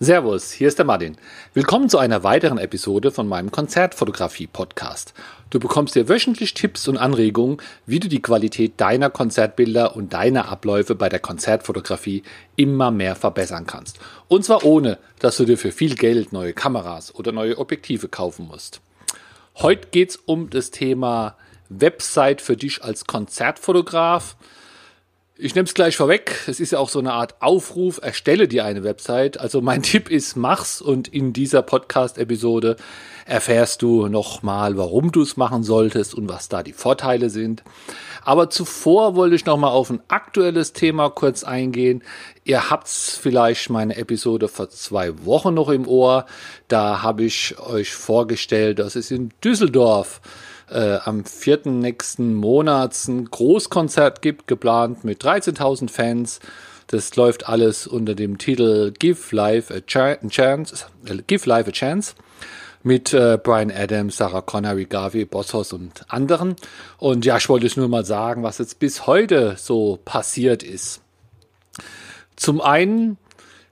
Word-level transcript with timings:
Servus, 0.00 0.50
hier 0.50 0.66
ist 0.66 0.78
der 0.78 0.84
Martin. 0.84 1.16
Willkommen 1.52 1.88
zu 1.88 1.98
einer 1.98 2.24
weiteren 2.24 2.58
Episode 2.58 3.12
von 3.12 3.28
meinem 3.28 3.52
Konzertfotografie-Podcast. 3.52 5.14
Du 5.50 5.60
bekommst 5.60 5.94
hier 5.94 6.08
wöchentlich 6.08 6.52
Tipps 6.52 6.88
und 6.88 6.98
Anregungen, 6.98 7.58
wie 7.86 8.00
du 8.00 8.08
die 8.08 8.20
Qualität 8.20 8.72
deiner 8.78 9.08
Konzertbilder 9.08 9.94
und 9.94 10.12
deiner 10.12 10.48
Abläufe 10.48 10.96
bei 10.96 11.08
der 11.08 11.20
Konzertfotografie 11.20 12.24
immer 12.56 12.90
mehr 12.90 13.14
verbessern 13.14 13.68
kannst. 13.68 14.00
Und 14.26 14.44
zwar 14.44 14.64
ohne, 14.64 14.98
dass 15.20 15.36
du 15.36 15.44
dir 15.44 15.56
für 15.56 15.70
viel 15.70 15.94
Geld 15.94 16.32
neue 16.32 16.54
Kameras 16.54 17.14
oder 17.14 17.30
neue 17.30 17.56
Objektive 17.56 18.08
kaufen 18.08 18.48
musst. 18.48 18.80
Heute 19.58 19.90
geht 19.92 20.10
es 20.10 20.16
um 20.16 20.50
das 20.50 20.72
Thema 20.72 21.36
Website 21.68 22.40
für 22.40 22.56
dich 22.56 22.82
als 22.82 23.06
Konzertfotograf. 23.06 24.34
Ich 25.36 25.56
nehme 25.56 25.66
es 25.66 25.74
gleich 25.74 25.96
vorweg. 25.96 26.44
Es 26.46 26.60
ist 26.60 26.70
ja 26.70 26.78
auch 26.78 26.88
so 26.88 27.00
eine 27.00 27.12
Art 27.12 27.42
Aufruf, 27.42 27.98
erstelle 28.00 28.46
dir 28.46 28.64
eine 28.64 28.84
Website. 28.84 29.40
Also 29.40 29.60
mein 29.60 29.82
Tipp 29.82 30.08
ist, 30.08 30.36
mach's 30.36 30.80
und 30.80 31.08
in 31.08 31.32
dieser 31.32 31.62
Podcast-Episode 31.62 32.76
erfährst 33.26 33.82
du 33.82 34.06
nochmal, 34.06 34.76
warum 34.76 35.10
du 35.10 35.22
es 35.22 35.36
machen 35.36 35.64
solltest 35.64 36.14
und 36.14 36.28
was 36.28 36.48
da 36.48 36.62
die 36.62 36.72
Vorteile 36.72 37.30
sind. 37.30 37.64
Aber 38.22 38.48
zuvor 38.48 39.16
wollte 39.16 39.34
ich 39.34 39.44
nochmal 39.44 39.72
auf 39.72 39.90
ein 39.90 40.02
aktuelles 40.06 40.72
Thema 40.72 41.10
kurz 41.10 41.42
eingehen. 41.42 42.04
Ihr 42.44 42.70
habt's 42.70 43.18
vielleicht 43.20 43.70
meine 43.70 43.96
Episode 43.96 44.46
vor 44.46 44.70
zwei 44.70 45.24
Wochen 45.24 45.52
noch 45.52 45.68
im 45.68 45.88
Ohr. 45.88 46.26
Da 46.68 47.02
habe 47.02 47.24
ich 47.24 47.58
euch 47.58 47.92
vorgestellt, 47.92 48.78
dass 48.78 48.94
es 48.94 49.10
in 49.10 49.30
Düsseldorf 49.42 50.20
äh, 50.70 50.98
am 51.04 51.24
vierten 51.24 51.78
nächsten 51.78 52.34
Monats 52.34 53.08
ein 53.08 53.26
Großkonzert 53.26 54.22
gibt, 54.22 54.46
geplant 54.46 55.04
mit 55.04 55.22
13.000 55.22 55.90
Fans. 55.90 56.40
Das 56.86 57.14
läuft 57.16 57.48
alles 57.48 57.86
unter 57.86 58.14
dem 58.14 58.38
Titel 58.38 58.92
Give 58.92 59.34
Life 59.34 59.74
a 59.74 59.80
Chance, 59.80 60.86
äh, 61.06 61.18
Give 61.26 61.48
Life 61.48 61.68
a 61.68 61.72
Chance 61.72 62.14
mit 62.84 63.14
äh, 63.14 63.38
Brian 63.42 63.70
Adams, 63.70 64.18
Sarah 64.18 64.42
Connery, 64.42 64.84
Garvey, 64.84 65.24
Bossos 65.24 65.72
und 65.72 66.04
anderen. 66.08 66.54
Und 66.98 67.24
ja, 67.24 67.38
ich 67.38 67.48
wollte 67.48 67.66
es 67.66 67.76
nur 67.76 67.88
mal 67.88 68.04
sagen, 68.04 68.42
was 68.42 68.58
jetzt 68.58 68.78
bis 68.78 69.06
heute 69.06 69.56
so 69.56 69.98
passiert 70.04 70.62
ist. 70.62 71.00
Zum 72.36 72.60
einen 72.60 73.16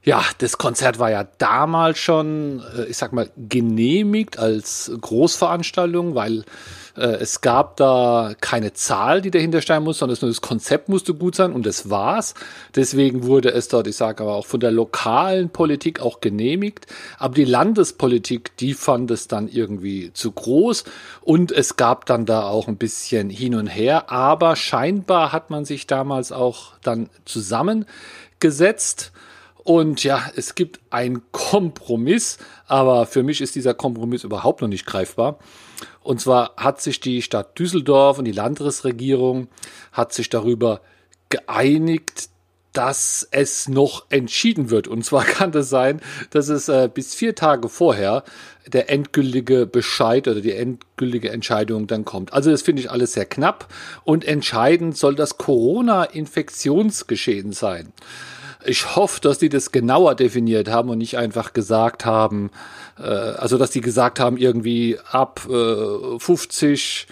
ja, 0.04 0.24
das 0.38 0.58
Konzert 0.58 0.98
war 0.98 1.10
ja 1.10 1.28
damals 1.38 1.98
schon, 1.98 2.62
äh, 2.76 2.86
ich 2.86 2.96
sag 2.96 3.12
mal, 3.12 3.30
genehmigt 3.36 4.36
als 4.36 4.90
Großveranstaltung, 5.00 6.16
weil 6.16 6.44
äh, 6.96 7.02
es 7.02 7.40
gab 7.40 7.76
da 7.76 8.34
keine 8.40 8.72
Zahl, 8.72 9.22
die 9.22 9.30
dahinter 9.30 9.60
stehen 9.60 9.84
muss, 9.84 9.98
sondern 9.98 10.18
nur 10.20 10.30
das 10.30 10.40
Konzept 10.40 10.88
musste 10.88 11.14
gut 11.14 11.36
sein 11.36 11.52
und 11.52 11.64
das 11.64 11.88
war's. 11.88 12.34
Deswegen 12.74 13.24
wurde 13.24 13.52
es 13.52 13.68
dort, 13.68 13.86
ich 13.86 13.94
sage 13.94 14.24
aber 14.24 14.34
auch 14.34 14.46
von 14.46 14.58
der 14.58 14.72
lokalen 14.72 15.50
Politik 15.50 16.00
auch 16.00 16.20
genehmigt. 16.20 16.88
Aber 17.18 17.34
die 17.34 17.44
Landespolitik, 17.44 18.56
die 18.56 18.74
fand 18.74 19.08
es 19.12 19.28
dann 19.28 19.46
irgendwie 19.46 20.12
zu 20.12 20.32
groß 20.32 20.82
und 21.20 21.52
es 21.52 21.76
gab 21.76 22.06
dann 22.06 22.26
da 22.26 22.42
auch 22.42 22.66
ein 22.66 22.76
bisschen 22.76 23.30
hin 23.30 23.54
und 23.54 23.68
her. 23.68 24.10
Aber 24.10 24.56
scheinbar 24.56 25.30
hat 25.30 25.50
man 25.50 25.64
sich 25.64 25.86
damals 25.86 26.32
auch 26.32 26.72
dann 26.82 27.08
zusammengesetzt 27.24 29.12
und 29.64 30.02
ja, 30.02 30.30
es 30.34 30.54
gibt 30.54 30.80
einen 30.90 31.22
Kompromiss, 31.30 32.38
aber 32.66 33.06
für 33.06 33.22
mich 33.22 33.40
ist 33.40 33.54
dieser 33.54 33.74
Kompromiss 33.74 34.24
überhaupt 34.24 34.60
noch 34.60 34.68
nicht 34.68 34.86
greifbar. 34.86 35.38
Und 36.02 36.20
zwar 36.20 36.54
hat 36.56 36.82
sich 36.82 37.00
die 37.00 37.22
Stadt 37.22 37.56
Düsseldorf 37.58 38.18
und 38.18 38.24
die 38.24 38.32
Landesregierung 38.32 39.48
hat 39.92 40.12
sich 40.12 40.28
darüber 40.28 40.80
geeinigt, 41.28 42.28
dass 42.72 43.28
es 43.30 43.68
noch 43.68 44.06
entschieden 44.10 44.70
wird. 44.70 44.88
Und 44.88 45.04
zwar 45.04 45.24
kann 45.24 45.54
es 45.54 45.68
sein, 45.68 46.00
dass 46.30 46.48
es 46.48 46.68
äh, 46.68 46.90
bis 46.92 47.14
vier 47.14 47.36
Tage 47.36 47.68
vorher 47.68 48.24
der 48.66 48.90
endgültige 48.90 49.66
Bescheid 49.66 50.26
oder 50.26 50.40
die 50.40 50.50
endgültige 50.52 51.30
Entscheidung 51.30 51.86
dann 51.86 52.04
kommt. 52.04 52.32
Also 52.32 52.50
das 52.50 52.62
finde 52.62 52.82
ich 52.82 52.90
alles 52.90 53.12
sehr 53.12 53.26
knapp 53.26 53.72
und 54.04 54.24
entscheidend 54.24 54.96
soll 54.96 55.14
das 55.14 55.38
Corona-Infektionsgeschehen 55.38 57.52
sein. 57.52 57.92
Ich 58.66 58.96
hoffe, 58.96 59.20
dass 59.20 59.38
die 59.38 59.48
das 59.48 59.72
genauer 59.72 60.14
definiert 60.14 60.68
haben 60.68 60.88
und 60.90 60.98
nicht 60.98 61.16
einfach 61.18 61.52
gesagt 61.52 62.04
haben, 62.04 62.50
äh, 62.98 63.02
also 63.02 63.58
dass 63.58 63.70
die 63.70 63.80
gesagt 63.80 64.20
haben, 64.20 64.36
irgendwie 64.36 64.98
ab 65.10 65.40
äh, 65.48 66.18
50 66.18 67.06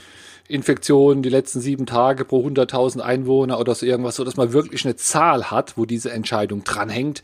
Infektionen 0.51 1.23
die 1.23 1.29
letzten 1.29 1.61
sieben 1.61 1.87
Tage 1.87 2.25
pro 2.25 2.47
100.000 2.47 3.01
Einwohner 3.01 3.61
oder 3.61 3.75
so 3.75 3.87
irgendwas, 3.87 4.17
so 4.17 4.25
dass 4.25 4.37
man 4.37 4.53
wirklich 4.53 4.85
eine 4.85 4.97
Zahl 4.97 5.51
hat, 5.51 5.77
wo 5.77 5.87
diese 5.87 6.11
Entscheidung 6.11 6.65
dranhängt. 6.65 7.23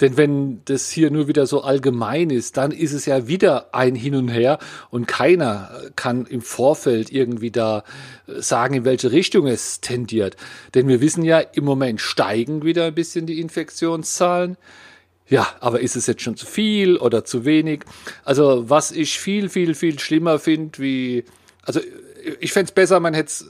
Denn 0.00 0.16
wenn 0.16 0.62
das 0.64 0.90
hier 0.90 1.10
nur 1.10 1.28
wieder 1.28 1.46
so 1.46 1.62
allgemein 1.62 2.30
ist, 2.30 2.56
dann 2.56 2.70
ist 2.70 2.92
es 2.92 3.06
ja 3.06 3.26
wieder 3.26 3.74
ein 3.74 3.94
Hin 3.94 4.14
und 4.14 4.28
Her 4.28 4.58
und 4.90 5.08
keiner 5.08 5.70
kann 5.96 6.26
im 6.26 6.40
Vorfeld 6.40 7.10
irgendwie 7.10 7.50
da 7.50 7.84
sagen, 8.26 8.74
in 8.74 8.84
welche 8.84 9.10
Richtung 9.12 9.46
es 9.46 9.80
tendiert. 9.80 10.36
Denn 10.74 10.88
wir 10.88 11.00
wissen 11.00 11.24
ja, 11.24 11.40
im 11.40 11.64
Moment 11.64 12.00
steigen 12.00 12.64
wieder 12.64 12.86
ein 12.86 12.94
bisschen 12.94 13.26
die 13.26 13.40
Infektionszahlen. 13.40 14.56
Ja, 15.28 15.46
aber 15.60 15.80
ist 15.80 15.96
es 15.96 16.06
jetzt 16.06 16.22
schon 16.22 16.36
zu 16.36 16.46
viel 16.46 16.96
oder 16.96 17.24
zu 17.24 17.44
wenig? 17.44 17.80
Also 18.24 18.70
was 18.70 18.90
ich 18.90 19.18
viel, 19.18 19.48
viel, 19.48 19.74
viel 19.74 19.98
schlimmer 19.98 20.38
finde, 20.38 20.78
wie, 20.78 21.24
also 21.62 21.80
ich 22.40 22.52
fände 22.52 22.68
es 22.68 22.72
besser, 22.72 23.00
man 23.00 23.14
hätte 23.14 23.28
es 23.28 23.42
äh, 23.42 23.46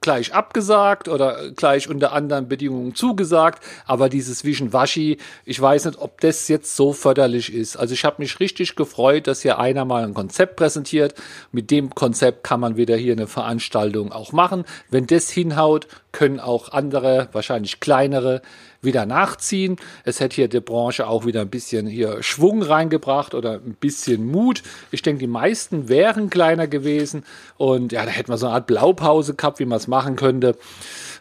gleich 0.00 0.34
abgesagt 0.34 1.08
oder 1.08 1.50
gleich 1.52 1.88
unter 1.88 2.12
anderen 2.12 2.48
Bedingungen 2.48 2.94
zugesagt, 2.94 3.62
aber 3.86 4.08
dieses 4.08 4.44
Wischiwaschi, 4.44 5.18
ich 5.44 5.60
weiß 5.60 5.86
nicht, 5.86 5.98
ob 5.98 6.20
das 6.20 6.48
jetzt 6.48 6.76
so 6.76 6.92
förderlich 6.92 7.52
ist. 7.52 7.76
Also 7.76 7.94
ich 7.94 8.04
habe 8.04 8.16
mich 8.18 8.40
richtig 8.40 8.76
gefreut, 8.76 9.26
dass 9.26 9.42
hier 9.42 9.58
einer 9.58 9.84
mal 9.84 10.04
ein 10.04 10.14
Konzept 10.14 10.56
präsentiert. 10.56 11.14
Mit 11.52 11.70
dem 11.70 11.94
Konzept 11.94 12.44
kann 12.44 12.60
man 12.60 12.76
wieder 12.76 12.96
hier 12.96 13.12
eine 13.12 13.26
Veranstaltung 13.26 14.12
auch 14.12 14.32
machen. 14.32 14.64
Wenn 14.90 15.06
das 15.06 15.30
hinhaut, 15.30 15.86
können 16.12 16.40
auch 16.40 16.70
andere, 16.70 17.28
wahrscheinlich 17.32 17.80
kleinere, 17.80 18.40
wieder 18.84 19.06
nachziehen. 19.06 19.76
Es 20.04 20.20
hätte 20.20 20.36
hier 20.36 20.48
der 20.48 20.60
Branche 20.60 21.06
auch 21.06 21.26
wieder 21.26 21.40
ein 21.40 21.50
bisschen 21.50 21.86
hier 21.86 22.22
Schwung 22.22 22.62
reingebracht 22.62 23.34
oder 23.34 23.54
ein 23.54 23.76
bisschen 23.80 24.26
Mut. 24.26 24.62
Ich 24.90 25.02
denke, 25.02 25.20
die 25.20 25.26
meisten 25.26 25.88
wären 25.88 26.30
kleiner 26.30 26.66
gewesen 26.66 27.24
und 27.56 27.92
ja, 27.92 28.04
da 28.04 28.10
hätten 28.10 28.30
wir 28.30 28.38
so 28.38 28.46
eine 28.46 28.56
Art 28.56 28.66
Blaupause 28.66 29.34
gehabt, 29.34 29.53
wie 29.58 29.64
man 29.64 29.78
es 29.78 29.88
machen 29.88 30.16
könnte. 30.16 30.56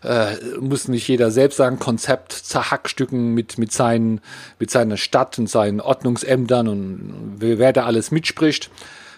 Äh, 0.03 0.35
muss 0.59 0.87
nicht 0.87 1.07
jeder 1.07 1.31
selbst 1.31 1.57
sagen, 1.57 1.79
Konzept 1.79 2.33
zerhackstücken 2.33 3.33
mit, 3.33 3.57
mit, 3.57 3.71
seinen, 3.71 4.21
mit 4.59 4.69
seiner 4.69 4.97
Stadt 4.97 5.39
und 5.39 5.49
seinen 5.49 5.79
Ordnungsämtern 5.79 6.67
und 6.67 7.35
wer 7.37 7.73
da 7.73 7.85
alles 7.85 8.11
mitspricht. 8.11 8.69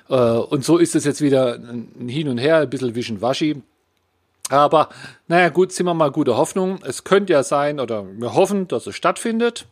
Äh, 0.09 0.13
und 0.13 0.63
so 0.63 0.77
ist 0.77 0.95
es 0.95 1.05
jetzt 1.05 1.21
wieder 1.21 1.55
ein 1.55 2.07
Hin 2.07 2.27
und 2.27 2.37
Her, 2.37 2.57
ein 2.57 2.69
bisschen 2.69 2.95
Wischiwaschi. 2.95 3.61
Aber 4.49 4.89
naja 5.27 5.49
gut, 5.49 5.71
sind 5.71 5.87
wir 5.87 5.93
mal 5.93 6.11
gute 6.11 6.37
Hoffnung. 6.37 6.79
Es 6.83 7.03
könnte 7.03 7.33
ja 7.33 7.43
sein, 7.43 7.79
oder 7.79 8.05
wir 8.17 8.33
hoffen, 8.33 8.67
dass 8.67 8.85
es 8.85 8.95
stattfindet. 8.95 9.65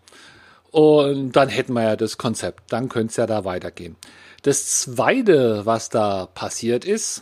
Und 0.71 1.33
dann 1.33 1.49
hätten 1.49 1.73
wir 1.73 1.83
ja 1.83 1.95
das 1.95 2.17
Konzept. 2.17 2.73
Dann 2.73 2.89
könnte 2.89 3.11
es 3.11 3.17
ja 3.17 3.27
da 3.27 3.45
weitergehen. 3.45 3.95
Das 4.41 4.81
Zweite, 4.81 5.65
was 5.65 5.89
da 5.89 6.25
passiert 6.25 6.85
ist, 6.85 7.21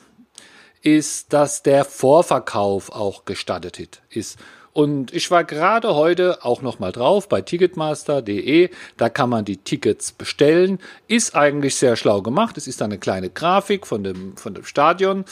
ist, 0.81 1.33
dass 1.33 1.63
der 1.63 1.85
Vorverkauf 1.85 2.91
auch 2.91 3.25
gestattet 3.25 4.01
ist. 4.09 4.37
Und 4.73 5.13
ich 5.13 5.29
war 5.31 5.43
gerade 5.43 5.95
heute 5.95 6.45
auch 6.45 6.61
noch 6.61 6.79
mal 6.79 6.91
drauf 6.91 7.27
bei 7.27 7.41
ticketmaster.de. 7.41 8.69
Da 8.97 9.09
kann 9.09 9.29
man 9.29 9.43
die 9.43 9.57
Tickets 9.57 10.13
bestellen. 10.13 10.79
Ist 11.07 11.35
eigentlich 11.35 11.75
sehr 11.75 11.97
schlau 11.97 12.21
gemacht. 12.21 12.57
Es 12.57 12.67
ist 12.67 12.81
eine 12.81 12.97
kleine 12.97 13.29
Grafik 13.29 13.85
von 13.85 14.03
dem, 14.03 14.37
von 14.37 14.53
dem 14.53 14.63
Stadion. 14.63 15.25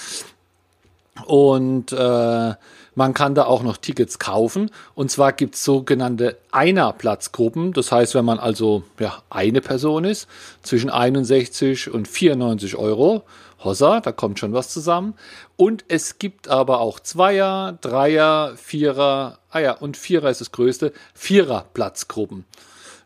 Und 1.25 1.93
äh, 1.93 2.53
man 2.95 3.13
kann 3.13 3.33
da 3.33 3.45
auch 3.45 3.63
noch 3.63 3.77
Tickets 3.77 4.19
kaufen. 4.19 4.71
Und 4.93 5.09
zwar 5.09 5.31
gibt 5.31 5.55
es 5.55 5.63
sogenannte 5.63 6.37
Einerplatzgruppen. 6.51 7.71
Das 7.71 7.93
heißt, 7.93 8.15
wenn 8.15 8.25
man 8.25 8.39
also 8.39 8.83
ja, 8.99 9.23
eine 9.29 9.61
Person 9.61 10.03
ist, 10.03 10.27
zwischen 10.63 10.89
61 10.89 11.91
und 11.93 12.09
94 12.09 12.75
Euro. 12.75 13.23
Hossa, 13.63 13.99
da 13.99 14.11
kommt 14.11 14.39
schon 14.39 14.53
was 14.53 14.69
zusammen. 14.69 15.15
Und 15.57 15.85
es 15.87 16.17
gibt 16.17 16.47
aber 16.47 16.79
auch 16.79 16.99
Zweier, 16.99 17.77
Dreier, 17.81 18.53
Vierer, 18.55 19.39
ah 19.49 19.59
ja, 19.59 19.73
und 19.73 19.97
Vierer 19.97 20.29
ist 20.29 20.41
das 20.41 20.51
größte, 20.51 20.93
Viererplatzgruppen. 21.13 22.45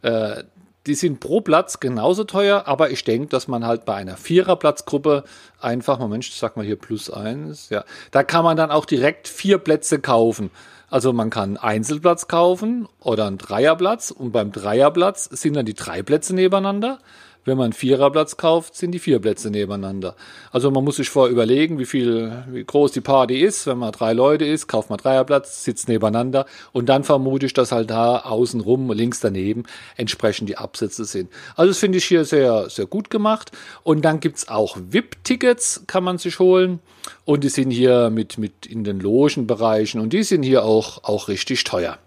Äh, 0.03 0.43
die 0.85 0.95
sind 0.95 1.21
pro 1.21 1.39
Platz 1.39 1.79
genauso 1.79 2.25
teuer, 2.25 2.63
aber 2.65 2.91
ich 2.91 3.03
denke, 3.05 3.29
dass 3.29 3.47
man 3.47 3.65
halt 3.65 3.85
bei 3.85 3.95
einer 3.95 4.17
Viererplatzgruppe 4.17 5.23
einfach, 5.59 5.97
Moment, 5.97 6.25
ich 6.25 6.35
sag 6.35 6.57
mal 6.57 6.65
hier 6.65 6.75
plus 6.75 7.09
eins, 7.09 7.69
ja, 7.69 7.85
da 8.11 8.23
kann 8.23 8.43
man 8.43 8.57
dann 8.57 8.69
auch 8.69 8.85
direkt 8.85 9.29
vier 9.29 9.59
Plätze 9.59 9.99
kaufen. 9.99 10.51
Also 10.89 11.13
man 11.13 11.29
kann 11.29 11.57
einen 11.57 11.57
Einzelplatz 11.57 12.27
kaufen 12.27 12.87
oder 12.99 13.25
einen 13.25 13.37
Dreierplatz 13.37 14.11
und 14.11 14.31
beim 14.31 14.51
Dreierplatz 14.51 15.23
sind 15.23 15.55
dann 15.55 15.65
die 15.65 15.73
drei 15.73 16.03
Plätze 16.03 16.35
nebeneinander. 16.35 16.99
Wenn 17.45 17.57
man 17.57 17.65
einen 17.65 17.73
Viererplatz 17.73 18.37
kauft, 18.37 18.75
sind 18.75 18.91
die 18.91 18.99
vier 18.99 19.19
Plätze 19.19 19.49
nebeneinander. 19.49 20.15
Also 20.51 20.71
man 20.71 20.83
muss 20.83 20.95
sich 20.95 21.09
vorher 21.09 21.31
überlegen, 21.31 21.77
wie 21.77 21.85
viel, 21.85 22.43
wie 22.49 22.63
groß 22.63 22.91
die 22.93 23.01
Party 23.01 23.39
ist. 23.39 23.67
Wenn 23.67 23.77
man 23.77 23.91
drei 23.91 24.13
Leute 24.13 24.45
ist, 24.45 24.67
kauft 24.67 24.89
man 24.89 24.97
Dreierplatz, 24.97 25.63
sitzt 25.63 25.89
nebeneinander 25.89 26.45
und 26.71 26.87
dann 26.87 27.03
vermute 27.03 27.45
ich, 27.45 27.53
dass 27.53 27.71
halt 27.71 27.89
da 27.89 28.19
außenrum, 28.19 28.91
links 28.91 29.19
daneben, 29.19 29.63
entsprechend 29.97 30.47
die 30.49 30.57
Absätze 30.57 31.05
sind. 31.05 31.29
Also 31.55 31.71
das 31.71 31.79
finde 31.79 31.97
ich 31.97 32.05
hier 32.05 32.23
sehr, 32.23 32.69
sehr 32.69 32.85
gut 32.85 33.09
gemacht. 33.09 33.51
Und 33.83 34.05
dann 34.05 34.19
gibt's 34.19 34.47
auch 34.47 34.77
VIP-Tickets, 34.77 35.83
kann 35.87 36.03
man 36.03 36.17
sich 36.17 36.39
holen. 36.39 36.79
Und 37.25 37.43
die 37.43 37.49
sind 37.49 37.71
hier 37.71 38.09
mit, 38.09 38.37
mit 38.37 38.65
in 38.65 38.83
den 38.83 38.99
Logenbereichen 38.99 39.99
und 39.99 40.13
die 40.13 40.23
sind 40.23 40.43
hier 40.43 40.63
auch, 40.63 41.03
auch 41.03 41.27
richtig 41.27 41.63
teuer 41.65 41.97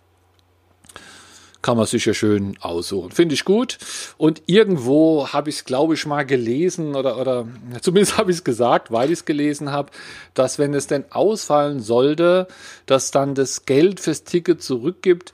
kann 1.66 1.76
man 1.76 1.86
sich 1.86 2.04
ja 2.04 2.14
schön 2.14 2.56
aussuchen. 2.60 3.10
Finde 3.10 3.34
ich 3.34 3.44
gut. 3.44 3.78
Und 4.18 4.40
irgendwo 4.46 5.32
habe 5.32 5.50
ich 5.50 5.56
es, 5.56 5.64
glaube 5.64 5.94
ich, 5.94 6.06
mal 6.06 6.24
gelesen 6.24 6.94
oder, 6.94 7.18
oder 7.18 7.48
zumindest 7.80 8.18
habe 8.18 8.30
ich 8.30 8.36
es 8.36 8.44
gesagt, 8.44 8.92
weil 8.92 9.06
ich 9.06 9.18
es 9.18 9.24
gelesen 9.24 9.72
habe, 9.72 9.90
dass 10.34 10.60
wenn 10.60 10.74
es 10.74 10.86
denn 10.86 11.06
ausfallen 11.10 11.80
sollte, 11.80 12.46
dass 12.86 13.10
dann 13.10 13.34
das 13.34 13.66
Geld 13.66 13.98
fürs 13.98 14.22
Ticket 14.22 14.62
zurückgibt. 14.62 15.32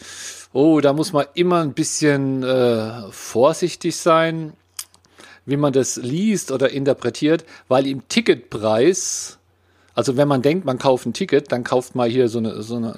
Oh, 0.55 0.81
da 0.81 0.95
muss 0.95 1.13
man 1.13 1.27
immer 1.35 1.61
ein 1.61 1.75
bisschen 1.75 2.43
äh, 2.43 3.11
vorsichtig 3.11 3.97
sein, 3.97 4.55
wie 5.45 5.59
man 5.59 5.75
das 5.75 5.97
liest 5.97 6.51
oder 6.51 6.71
interpretiert, 6.71 7.45
weil 7.69 7.87
im 7.87 8.09
Ticketpreis 8.09 9.39
also 9.95 10.17
wenn 10.17 10.29
man 10.29 10.43
denkt, 10.43 10.65
man 10.65 10.79
kauft 10.79 11.07
ein 11.07 11.13
Ticket, 11.13 11.53
dann 11.53 11.65
kauft 11.65 11.95
man 11.95 12.11
hier 12.11 12.29
so 12.29 12.39
eine, 12.39 12.63
so 12.63 12.77
eine 12.77 12.95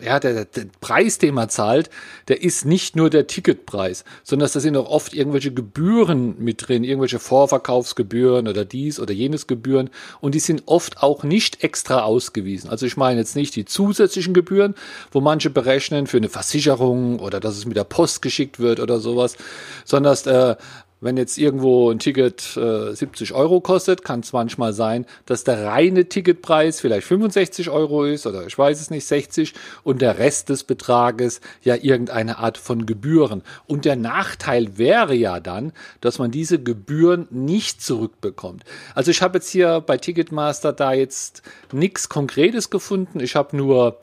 ja, 0.00 0.20
der, 0.20 0.44
der 0.44 0.66
Preis, 0.80 1.18
den 1.18 1.34
man 1.34 1.48
zahlt, 1.48 1.90
der 2.28 2.42
ist 2.42 2.64
nicht 2.64 2.96
nur 2.96 3.10
der 3.10 3.26
Ticketpreis, 3.26 4.04
sondern 4.22 4.50
da 4.52 4.60
sind 4.60 4.76
auch 4.76 4.90
oft 4.90 5.14
irgendwelche 5.14 5.52
Gebühren 5.52 6.36
mit 6.38 6.68
drin, 6.68 6.84
irgendwelche 6.84 7.18
Vorverkaufsgebühren 7.18 8.48
oder 8.48 8.64
dies 8.64 9.00
oder 9.00 9.12
jenes 9.12 9.46
Gebühren 9.46 9.90
und 10.20 10.34
die 10.34 10.40
sind 10.40 10.64
oft 10.66 11.02
auch 11.02 11.22
nicht 11.22 11.64
extra 11.64 12.02
ausgewiesen. 12.02 12.68
Also 12.70 12.86
ich 12.86 12.96
meine 12.96 13.20
jetzt 13.20 13.36
nicht 13.36 13.56
die 13.56 13.64
zusätzlichen 13.64 14.34
Gebühren, 14.34 14.74
wo 15.12 15.20
manche 15.20 15.50
berechnen 15.50 16.06
für 16.06 16.18
eine 16.18 16.28
Versicherung 16.28 17.18
oder 17.20 17.40
dass 17.40 17.56
es 17.56 17.66
mit 17.66 17.76
der 17.76 17.84
Post 17.84 18.22
geschickt 18.22 18.58
wird 18.60 18.80
oder 18.80 19.00
sowas, 19.00 19.36
sondern 19.84 20.16
äh, 20.26 20.56
wenn 21.00 21.16
jetzt 21.16 21.36
irgendwo 21.36 21.90
ein 21.90 21.98
Ticket 21.98 22.56
äh, 22.56 22.94
70 22.94 23.34
Euro 23.34 23.60
kostet, 23.60 24.02
kann 24.02 24.20
es 24.20 24.32
manchmal 24.32 24.72
sein, 24.72 25.04
dass 25.26 25.44
der 25.44 25.66
reine 25.66 26.08
Ticketpreis 26.08 26.80
vielleicht 26.80 27.06
65 27.06 27.68
Euro 27.70 28.04
ist 28.04 28.26
oder 28.26 28.46
ich 28.46 28.56
weiß 28.56 28.80
es 28.80 28.90
nicht, 28.90 29.06
60 29.06 29.52
und 29.84 30.00
der 30.00 30.18
Rest 30.18 30.48
des 30.48 30.64
Betrages 30.64 31.40
ja 31.62 31.74
irgendeine 31.74 32.38
Art 32.38 32.56
von 32.56 32.86
Gebühren. 32.86 33.42
Und 33.66 33.84
der 33.84 33.96
Nachteil 33.96 34.78
wäre 34.78 35.14
ja 35.14 35.38
dann, 35.40 35.72
dass 36.00 36.18
man 36.18 36.30
diese 36.30 36.62
Gebühren 36.62 37.28
nicht 37.30 37.82
zurückbekommt. 37.82 38.64
Also 38.94 39.10
ich 39.10 39.20
habe 39.20 39.38
jetzt 39.38 39.50
hier 39.50 39.80
bei 39.80 39.98
Ticketmaster 39.98 40.72
da 40.72 40.92
jetzt 40.92 41.42
nichts 41.72 42.08
Konkretes 42.08 42.70
gefunden. 42.70 43.20
Ich 43.20 43.36
habe 43.36 43.56
nur 43.56 43.98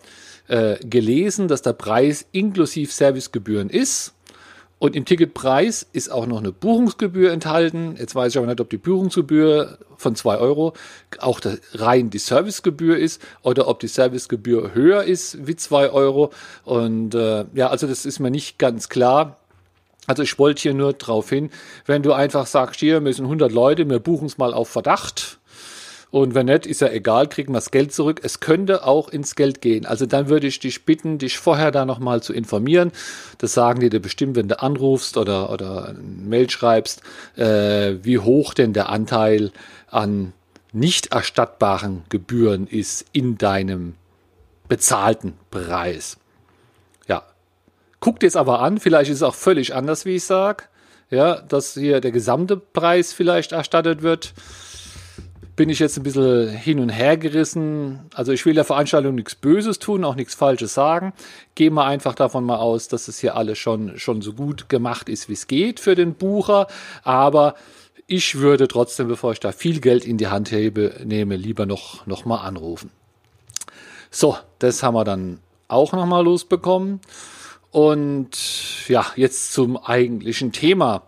äh, 0.47 0.75
gelesen, 0.85 1.47
dass 1.47 1.61
der 1.61 1.73
Preis 1.73 2.25
inklusive 2.31 2.91
Servicegebühren 2.91 3.69
ist. 3.69 4.12
Und 4.83 4.97
im 4.97 5.05
Ticketpreis 5.05 5.87
ist 5.93 6.11
auch 6.11 6.25
noch 6.25 6.39
eine 6.39 6.51
Buchungsgebühr 6.51 7.31
enthalten. 7.31 7.95
Jetzt 7.97 8.15
weiß 8.15 8.33
ich 8.33 8.37
aber 8.37 8.47
nicht, 8.47 8.59
ob 8.59 8.69
die 8.69 8.75
Buchungsgebühr 8.75 9.77
von 9.95 10.13
zwei 10.13 10.35
Euro 10.35 10.73
auch 11.19 11.39
rein 11.73 12.09
die 12.09 12.17
Servicegebühr 12.17 12.97
ist 12.97 13.21
oder 13.43 13.69
ob 13.69 13.79
die 13.79 13.87
Servicegebühr 13.87 14.73
höher 14.73 15.05
ist 15.05 15.47
wie 15.47 15.55
zwei 15.55 15.89
Euro. 15.89 16.31
Und 16.65 17.15
äh, 17.15 17.45
ja, 17.53 17.69
also 17.69 17.87
das 17.87 18.05
ist 18.05 18.19
mir 18.19 18.29
nicht 18.29 18.59
ganz 18.59 18.89
klar. 18.89 19.37
Also 20.05 20.21
ich 20.21 20.37
wollte 20.37 20.63
hier 20.63 20.73
nur 20.73 20.91
drauf 20.91 21.29
hin, 21.29 21.49
wenn 21.85 22.03
du 22.03 22.11
einfach 22.11 22.45
sagst, 22.45 22.81
hier, 22.81 23.01
sind 23.13 23.23
100 23.23 23.53
Leute, 23.53 23.89
wir 23.89 23.99
buchen 23.99 24.25
es 24.25 24.37
mal 24.37 24.53
auf 24.53 24.67
Verdacht, 24.67 25.39
und 26.13 26.35
wenn 26.35 26.45
nicht, 26.45 26.67
ist 26.67 26.81
ja 26.81 26.89
egal, 26.89 27.27
kriegen 27.27 27.53
wir 27.53 27.57
das 27.57 27.71
Geld 27.71 27.91
zurück. 27.91 28.19
Es 28.21 28.39
könnte 28.39 28.85
auch 28.85 29.09
ins 29.09 29.33
Geld 29.33 29.61
gehen. 29.61 29.87
Also 29.87 30.05
dann 30.05 30.29
würde 30.29 30.45
ich 30.45 30.59
dich 30.59 30.85
bitten, 30.85 31.17
dich 31.17 31.39
vorher 31.39 31.71
da 31.71 31.85
nochmal 31.85 32.21
zu 32.21 32.33
informieren. 32.33 32.91
Das 33.39 33.55
sagen 33.55 33.79
die 33.79 33.89
dir 33.89 33.99
bestimmt, 33.99 34.35
wenn 34.35 34.47
du 34.47 34.61
anrufst 34.61 35.17
oder, 35.17 35.49
oder 35.49 35.87
eine 35.87 35.97
Mail 35.97 36.51
schreibst, 36.51 37.01
äh, 37.35 37.95
wie 38.03 38.19
hoch 38.19 38.53
denn 38.53 38.73
der 38.73 38.89
Anteil 38.89 39.51
an 39.89 40.33
nicht 40.71 41.07
erstattbaren 41.07 42.03
Gebühren 42.09 42.67
ist 42.67 43.07
in 43.11 43.39
deinem 43.39 43.95
bezahlten 44.67 45.33
Preis. 45.49 46.17
Ja. 47.07 47.23
Guck 48.01 48.19
dir 48.19 48.27
es 48.27 48.35
aber 48.35 48.59
an, 48.59 48.77
vielleicht 48.77 49.09
ist 49.09 49.17
es 49.17 49.23
auch 49.23 49.33
völlig 49.33 49.73
anders, 49.73 50.05
wie 50.05 50.17
ich 50.17 50.25
sage. 50.25 50.65
Ja, 51.09 51.41
dass 51.41 51.73
hier 51.73 52.01
der 52.01 52.11
gesamte 52.11 52.55
Preis 52.55 53.13
vielleicht 53.13 53.51
erstattet 53.51 54.03
wird 54.03 54.35
bin 55.55 55.69
ich 55.69 55.79
jetzt 55.79 55.97
ein 55.97 56.03
bisschen 56.03 56.49
hin 56.49 56.79
und 56.79 56.89
her 56.89 57.17
gerissen. 57.17 57.99
Also 58.13 58.31
ich 58.31 58.45
will 58.45 58.55
der 58.55 58.63
Veranstaltung 58.63 59.15
nichts 59.15 59.35
Böses 59.35 59.79
tun, 59.79 60.03
auch 60.03 60.15
nichts 60.15 60.33
Falsches 60.33 60.73
sagen. 60.73 61.13
Gehen 61.55 61.73
wir 61.75 61.85
einfach 61.85 62.15
davon 62.15 62.43
mal 62.43 62.57
aus, 62.57 62.87
dass 62.87 63.07
es 63.07 63.19
hier 63.19 63.35
alles 63.35 63.59
schon, 63.59 63.99
schon 63.99 64.21
so 64.21 64.33
gut 64.33 64.69
gemacht 64.69 65.09
ist, 65.09 65.29
wie 65.29 65.33
es 65.33 65.47
geht 65.47 65.79
für 65.79 65.95
den 65.95 66.15
Bucher. 66.15 66.67
Aber 67.03 67.55
ich 68.07 68.35
würde 68.35 68.67
trotzdem, 68.67 69.07
bevor 69.07 69.31
ich 69.31 69.39
da 69.39 69.51
viel 69.51 69.79
Geld 69.79 70.05
in 70.05 70.17
die 70.17 70.27
Hand 70.27 70.51
hebe, 70.51 70.95
nehme, 71.05 71.35
lieber 71.35 71.65
noch, 71.65 72.05
noch 72.07 72.25
mal 72.25 72.37
anrufen. 72.37 72.89
So, 74.09 74.37
das 74.59 74.83
haben 74.83 74.95
wir 74.95 75.03
dann 75.03 75.39
auch 75.67 75.93
noch 75.93 76.05
mal 76.05 76.23
losbekommen. 76.23 76.99
Und 77.71 78.87
ja, 78.87 79.05
jetzt 79.15 79.53
zum 79.53 79.77
eigentlichen 79.77 80.51
Thema. 80.51 81.03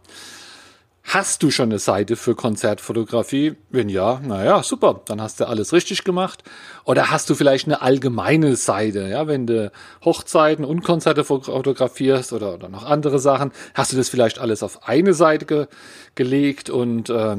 Hast 1.08 1.44
du 1.44 1.52
schon 1.52 1.70
eine 1.70 1.78
Seite 1.78 2.16
für 2.16 2.34
Konzertfotografie? 2.34 3.54
Wenn 3.70 3.90
ja, 3.90 4.20
naja, 4.24 4.64
super, 4.64 5.02
dann 5.06 5.22
hast 5.22 5.40
du 5.40 5.48
alles 5.48 5.72
richtig 5.72 6.04
gemacht. 6.04 6.44
Oder 6.84 7.12
hast 7.12 7.30
du 7.30 7.36
vielleicht 7.36 7.68
eine 7.68 7.84
allgemeine 7.84 8.56
Seite, 8.56 9.08
ja, 9.08 9.28
wenn 9.28 9.46
du 9.46 9.72
Hochzeiten 10.04 10.66
und 10.66 10.84
Konzerte 10.84 11.24
fotografierst 11.24 12.34
oder, 12.34 12.56
oder 12.56 12.70
noch 12.70 12.86
andere 12.86 13.20
Sachen, 13.20 13.52
hast 13.76 13.94
du 13.94 13.98
das 13.98 14.10
vielleicht 14.10 14.40
alles 14.40 14.64
auf 14.64 14.88
eine 14.88 15.14
Seite 15.14 15.46
ge 15.46 15.68
gelegt 16.16 16.72
und 16.72 17.10
äh, 17.12 17.38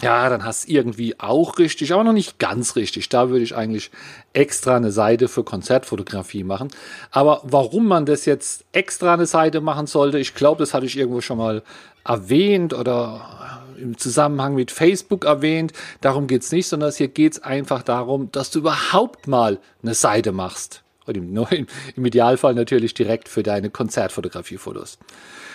ja, 0.00 0.28
dann 0.28 0.44
hast 0.44 0.68
du 0.68 0.72
irgendwie 0.72 1.18
auch 1.18 1.58
richtig, 1.58 1.92
aber 1.92 2.04
noch 2.04 2.12
nicht 2.12 2.38
ganz 2.38 2.76
richtig. 2.76 3.08
Da 3.08 3.30
würde 3.30 3.42
ich 3.42 3.56
eigentlich 3.56 3.90
extra 4.32 4.76
eine 4.76 4.92
Seite 4.92 5.26
für 5.26 5.42
Konzertfotografie 5.42 6.44
machen. 6.44 6.68
Aber 7.10 7.40
warum 7.42 7.86
man 7.86 8.06
das 8.06 8.24
jetzt 8.24 8.64
extra 8.72 9.14
eine 9.14 9.26
Seite 9.26 9.60
machen 9.60 9.88
sollte, 9.88 10.18
ich 10.18 10.34
glaube, 10.36 10.60
das 10.60 10.72
hatte 10.72 10.86
ich 10.86 10.96
irgendwo 10.96 11.20
schon 11.20 11.38
mal 11.38 11.62
erwähnt 12.08 12.74
oder 12.74 13.64
im 13.78 13.96
Zusammenhang 13.96 14.54
mit 14.54 14.70
Facebook 14.70 15.24
erwähnt. 15.24 15.72
Darum 16.00 16.26
geht's 16.26 16.50
nicht, 16.50 16.66
sondern 16.66 16.92
hier 16.92 17.08
geht's 17.08 17.40
einfach 17.40 17.82
darum, 17.82 18.32
dass 18.32 18.50
du 18.50 18.60
überhaupt 18.60 19.28
mal 19.28 19.58
eine 19.82 19.94
Seite 19.94 20.32
machst. 20.32 20.82
Und 21.06 21.16
im, 21.16 21.46
im 21.96 22.04
Idealfall 22.04 22.54
natürlich 22.54 22.94
direkt 22.94 23.28
für 23.28 23.42
deine 23.42 23.70
Konzertfotografie-Fotos. 23.70 24.98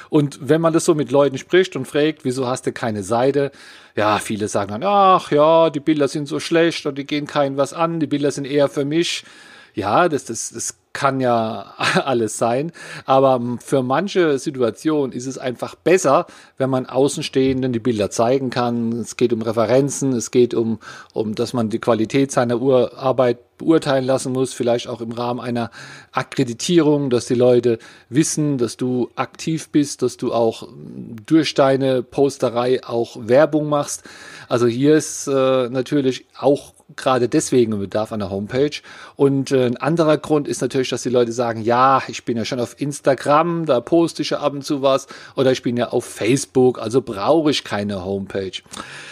Und 0.09 0.37
wenn 0.47 0.61
man 0.61 0.73
das 0.73 0.85
so 0.85 0.93
mit 0.93 1.11
Leuten 1.11 1.37
spricht 1.37 1.75
und 1.75 1.87
fragt, 1.87 2.23
wieso 2.23 2.47
hast 2.47 2.67
du 2.67 2.71
keine 2.71 3.03
Seite? 3.03 3.51
Ja, 3.95 4.19
viele 4.19 4.47
sagen 4.47 4.71
dann, 4.71 4.83
ach 4.83 5.31
ja, 5.31 5.71
die 5.71 5.79
Bilder 5.79 6.07
sind 6.07 6.27
so 6.27 6.39
schlecht 6.39 6.85
und 6.85 6.97
die 6.97 7.05
gehen 7.05 7.25
keinem 7.25 7.57
was 7.57 7.73
an, 7.73 7.99
die 7.99 8.07
Bilder 8.07 8.29
sind 8.29 8.45
eher 8.45 8.69
für 8.69 8.85
mich. 8.85 9.25
Ja, 9.73 10.07
das, 10.09 10.25
das, 10.25 10.51
das 10.51 10.77
kann 10.93 11.19
ja 11.19 11.73
alles 12.05 12.37
sein. 12.37 12.71
Aber 13.05 13.41
für 13.59 13.83
manche 13.83 14.39
Situationen 14.39 15.11
ist 15.11 15.27
es 15.27 15.37
einfach 15.37 15.75
besser, 15.75 16.27
wenn 16.57 16.69
man 16.69 16.85
Außenstehenden 16.85 17.73
die 17.73 17.79
Bilder 17.79 18.09
zeigen 18.09 18.49
kann. 18.49 18.93
Es 18.93 19.17
geht 19.17 19.33
um 19.33 19.41
Referenzen, 19.41 20.13
es 20.13 20.31
geht 20.31 20.53
um, 20.53 20.79
um 21.13 21.35
dass 21.35 21.53
man 21.53 21.69
die 21.69 21.79
Qualität 21.79 22.31
seiner 22.31 22.61
Arbeit 22.95 23.39
beurteilen 23.57 24.05
lassen 24.05 24.33
muss, 24.33 24.53
vielleicht 24.53 24.87
auch 24.87 25.01
im 25.01 25.11
Rahmen 25.11 25.39
einer 25.39 25.71
Akkreditierung, 26.11 27.09
dass 27.09 27.27
die 27.27 27.35
Leute 27.35 27.79
wissen, 28.09 28.57
dass 28.57 28.77
du 28.77 29.09
aktiv 29.15 29.69
bist, 29.69 30.01
dass 30.01 30.17
du 30.17 30.33
auch 30.33 30.67
durch 31.25 31.53
deine 31.53 32.03
Posterei 32.03 32.83
auch 32.83 33.15
Werbung 33.19 33.69
machst. 33.69 34.03
Also 34.49 34.67
hier 34.67 34.95
ist 34.95 35.27
äh, 35.27 35.69
natürlich 35.69 36.25
auch 36.37 36.73
gerade 36.95 37.29
deswegen 37.29 37.77
Bedarf 37.77 38.11
an 38.11 38.19
der 38.19 38.29
Homepage. 38.29 38.81
Und 39.15 39.51
äh, 39.51 39.65
ein 39.65 39.77
anderer 39.77 40.17
Grund 40.17 40.47
ist 40.47 40.61
natürlich, 40.61 40.89
dass 40.89 41.03
die 41.03 41.09
Leute 41.09 41.31
sagen, 41.31 41.61
ja, 41.61 42.01
ich 42.07 42.25
bin 42.25 42.37
ja 42.37 42.45
schon 42.45 42.59
auf 42.59 42.79
Instagram, 42.79 43.65
da 43.65 43.81
poste 43.81 44.21
ich 44.21 44.31
ja 44.31 44.39
ab 44.39 44.53
und 44.53 44.63
zu 44.63 44.81
was, 44.81 45.07
oder 45.35 45.51
ich 45.51 45.61
bin 45.61 45.77
ja 45.77 45.89
auf 45.89 46.05
Facebook, 46.05 46.79
also 46.79 47.01
brauche 47.01 47.51
ich 47.51 47.63
keine 47.63 48.05
Homepage. 48.05 48.61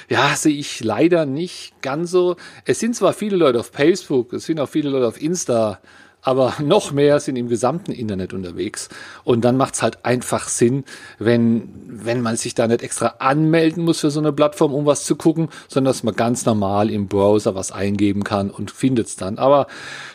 Ja, 0.10 0.36
sehe 0.36 0.56
ich 0.56 0.84
leider 0.84 1.26
nicht 1.26 1.82
ganz 1.82 2.12
so. 2.12 2.36
Es 2.66 2.80
sind 2.80 2.96
zwar 2.96 3.14
viele 3.14 3.38
Leute 3.38 3.60
auf 3.60 3.72
Facebook, 3.74 4.34
es 4.34 4.46
sind 4.46 4.60
auch 4.60 4.70
viele 4.70 4.90
Leute 4.90 5.08
auf 5.08 5.22
Insta, 5.22 5.80
aber 6.22 6.56
noch 6.64 6.92
mehr 6.92 7.20
sind 7.20 7.36
im 7.36 7.50
gesamten 7.50 7.92
Internet 7.92 8.34
unterwegs. 8.34 8.90
Und 9.24 9.44
dann 9.46 9.58
macht 9.58 9.76
es 9.76 9.82
halt 9.82 10.06
einfach 10.06 10.48
Sinn, 10.48 10.84
wenn, 11.20 11.70
wenn 11.88 12.22
man 12.22 12.38
sich 12.38 12.56
da 12.56 12.68
nicht 12.68 12.82
extra 12.82 13.16
anmelden 13.20 13.84
muss 13.84 14.00
für 14.00 14.12
so 14.12 14.20
eine 14.20 14.34
Plattform, 14.34 14.74
um 14.74 14.86
was 14.86 15.06
zu 15.06 15.16
gucken, 15.16 15.50
sondern 15.68 15.92
dass 15.92 16.04
man 16.04 16.16
ganz 16.16 16.46
normal 16.46 16.90
im 16.90 17.08
Browser 17.08 17.56
was 17.56 17.72
eingeben 17.72 18.24
kann 18.24 18.50
und 18.50 18.72
findet 18.72 19.08
es 19.08 19.16
dann. 19.16 19.38
Aber 19.38 19.68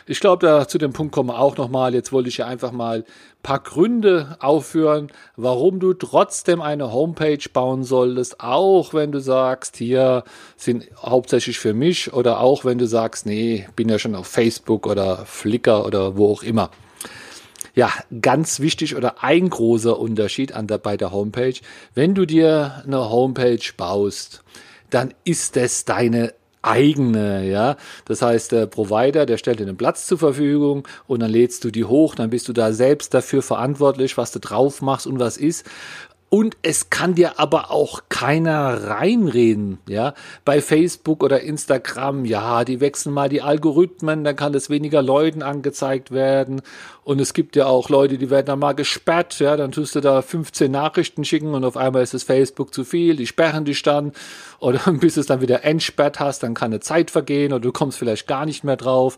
ich 0.05 0.19
glaube, 0.19 0.45
da 0.45 0.67
zu 0.67 0.77
dem 0.77 0.93
Punkt 0.93 1.13
kommen 1.13 1.29
wir 1.29 1.39
auch 1.39 1.57
nochmal. 1.57 1.93
Jetzt 1.93 2.11
wollte 2.11 2.29
ich 2.29 2.37
ja 2.37 2.47
einfach 2.47 2.71
mal 2.71 3.03
paar 3.47 3.59
Gründe 3.59 4.35
aufführen, 4.41 5.09
warum 5.37 5.79
du 5.79 5.93
trotzdem 5.93 6.59
eine 6.59 6.91
Homepage 6.91 7.39
bauen 7.53 7.85
solltest, 7.85 8.41
auch 8.41 8.93
wenn 8.93 9.13
du 9.13 9.21
sagst, 9.21 9.77
hier 9.77 10.25
sind 10.57 10.89
hauptsächlich 11.01 11.57
für 11.57 11.73
mich 11.73 12.11
oder 12.11 12.41
auch 12.41 12.65
wenn 12.65 12.77
du 12.77 12.87
sagst, 12.87 13.25
nee, 13.25 13.65
bin 13.77 13.87
ja 13.87 13.99
schon 13.99 14.15
auf 14.15 14.27
Facebook 14.27 14.85
oder 14.85 15.25
Flickr 15.25 15.85
oder 15.85 16.17
wo 16.17 16.29
auch 16.29 16.43
immer. 16.43 16.71
Ja, 17.73 17.89
ganz 18.19 18.59
wichtig 18.59 18.97
oder 18.97 19.23
ein 19.23 19.49
großer 19.49 19.97
Unterschied 19.97 20.51
an 20.51 20.67
der, 20.67 20.79
bei 20.79 20.97
der 20.97 21.13
Homepage. 21.13 21.55
Wenn 21.95 22.15
du 22.15 22.25
dir 22.25 22.83
eine 22.85 23.09
Homepage 23.09 23.63
baust, 23.77 24.43
dann 24.89 25.13
ist 25.23 25.55
es 25.55 25.85
deine 25.85 26.33
eigene, 26.67 27.47
ja. 27.47 27.77
Das 28.05 28.21
heißt, 28.21 28.51
der 28.51 28.65
Provider, 28.65 29.25
der 29.25 29.37
stellt 29.37 29.59
dir 29.59 29.67
einen 29.67 29.77
Platz 29.77 30.05
zur 30.05 30.17
Verfügung 30.17 30.87
und 31.07 31.21
dann 31.21 31.31
lädst 31.31 31.63
du 31.63 31.71
die 31.71 31.85
hoch, 31.85 32.15
dann 32.15 32.29
bist 32.29 32.47
du 32.47 32.53
da 32.53 32.73
selbst 32.73 33.13
dafür 33.13 33.41
verantwortlich, 33.41 34.17
was 34.17 34.31
du 34.31 34.39
drauf 34.39 34.81
machst 34.81 35.07
und 35.07 35.19
was 35.19 35.37
ist. 35.37 35.65
Und 36.29 36.57
es 36.61 36.89
kann 36.89 37.15
dir 37.15 37.39
aber 37.39 37.71
auch 37.71 38.01
keiner 38.09 38.89
reinreden, 38.89 39.77
ja. 39.87 40.13
Bei 40.43 40.61
Facebook 40.61 41.23
oder 41.23 41.39
Instagram, 41.39 42.25
ja, 42.25 42.65
die 42.65 42.81
wechseln 42.81 43.13
mal 43.13 43.29
die 43.29 43.41
Algorithmen, 43.41 44.25
dann 44.25 44.35
kann 44.35 44.53
es 44.53 44.69
weniger 44.69 45.01
Leuten 45.01 45.41
angezeigt 45.41 46.11
werden. 46.11 46.61
Und 47.05 47.21
es 47.21 47.33
gibt 47.33 47.55
ja 47.55 47.67
auch 47.67 47.87
Leute, 47.87 48.17
die 48.17 48.29
werden 48.29 48.47
dann 48.47 48.59
mal 48.59 48.73
gesperrt, 48.73 49.39
ja, 49.39 49.55
dann 49.55 49.71
tust 49.71 49.95
du 49.95 50.01
da 50.01 50.21
15 50.21 50.69
Nachrichten 50.69 51.23
schicken 51.23 51.53
und 51.53 51.63
auf 51.63 51.77
einmal 51.77 52.03
ist 52.03 52.13
das 52.13 52.23
Facebook 52.23 52.73
zu 52.73 52.83
viel, 52.83 53.15
die 53.15 53.25
sperren 53.25 53.63
dich 53.63 53.81
dann. 53.81 54.11
Oder 54.59 54.79
bis 54.99 55.13
du 55.13 55.21
es 55.21 55.27
dann 55.27 55.39
wieder 55.39 55.63
entsperrt 55.63 56.19
hast, 56.19 56.43
dann 56.43 56.53
kann 56.53 56.71
eine 56.71 56.81
Zeit 56.81 57.09
vergehen 57.09 57.53
oder 57.53 57.61
du 57.61 57.71
kommst 57.71 57.97
vielleicht 57.97 58.27
gar 58.27 58.45
nicht 58.45 58.65
mehr 58.65 58.75
drauf. 58.75 59.17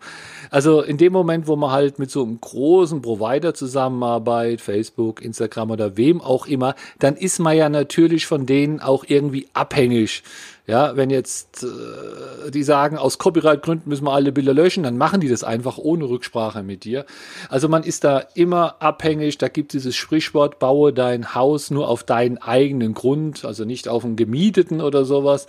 Also 0.52 0.84
in 0.84 0.98
dem 1.00 1.14
Moment, 1.14 1.48
wo 1.48 1.56
man 1.56 1.72
halt 1.72 1.98
mit 1.98 2.12
so 2.12 2.22
einem 2.22 2.40
großen 2.40 3.02
Provider 3.02 3.56
zusammenarbeitet, 3.56 4.62
Facebook, 4.62 5.24
Instagram 5.24 5.72
oder 5.72 5.98
wem 5.98 6.22
auch 6.22 6.46
immer, 6.46 6.76
dann 7.00 7.16
ist 7.16 7.40
man 7.40 7.56
ja 7.58 7.70
natürlich 7.70 8.28
von 8.28 8.46
denen 8.46 8.80
auch 8.82 9.06
irgendwie 9.08 9.48
abhängig. 9.54 10.24
Ja, 10.68 10.96
wenn 10.96 11.10
jetzt 11.10 11.64
äh, 11.64 12.52
die 12.52 12.62
sagen, 12.62 12.96
aus 12.96 13.18
Copyright-Gründen 13.18 13.90
müssen 13.90 14.06
wir 14.06 14.14
alle 14.14 14.32
Bilder 14.32 14.54
löschen, 14.54 14.84
dann 14.84 15.00
machen 15.00 15.20
die 15.20 15.28
das 15.28 15.44
einfach 15.44 15.80
ohne 15.80 16.08
Rücksprache 16.08 16.62
mit 16.62 16.84
dir. 16.84 17.08
Also 17.50 17.68
man 17.68 17.82
ist 17.82 18.04
da 18.04 18.20
immer 18.36 18.80
abhängig. 18.80 19.40
Da 19.40 19.48
gibt 19.48 19.74
dieses 19.74 19.96
Sprichwort, 19.96 20.60
baue 20.60 20.94
dein 20.94 21.34
Haus 21.34 21.72
nur 21.72 21.88
auf 21.88 22.04
deinen 22.04 22.38
eigenen 22.38 22.94
Grund, 22.94 23.46
also 23.46 23.66
nicht 23.66 23.88
auf 23.88 24.06
einen 24.06 24.16
gemieteten 24.16 24.80
oder 24.80 25.06
sowas, 25.06 25.48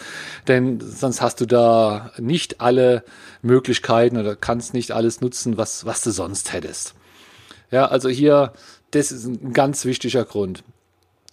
denn 0.49 0.81
sonst 0.81 1.21
hast 1.21 1.43
du 1.43 1.47
da 1.47 2.13
nicht 2.17 2.63
alle 2.63 3.05
Möglichkeiten 3.43 4.17
oder 4.17 4.37
kannst 4.37 4.73
nicht 4.73 4.93
alles 4.93 5.21
nutzen, 5.21 5.59
was, 5.59 5.85
was 5.85 6.03
du 6.03 6.13
sonst 6.13 6.55
hättest. 6.55 6.95
Ja, 7.71 7.85
also 7.85 8.09
hier, 8.09 8.55
das 8.91 9.13
ist 9.13 9.27
ein 9.27 9.53
ganz 9.53 9.85
wichtiger 9.85 10.25
Grund. 10.25 10.65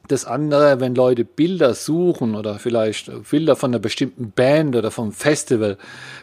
Das 0.08 0.24
andere, 0.26 0.80
wenn 0.80 0.96
Leute 0.96 1.26
Bilder 1.26 1.74
suchen 1.74 2.36
oder 2.36 2.60
vielleicht 2.60 3.12
Bilder 3.30 3.56
von 3.56 3.72
einer 3.72 3.80
bestimmten 3.80 4.32
Band 4.32 4.76
oder 4.76 4.90
vom 4.90 5.12
Festival, 5.12 5.78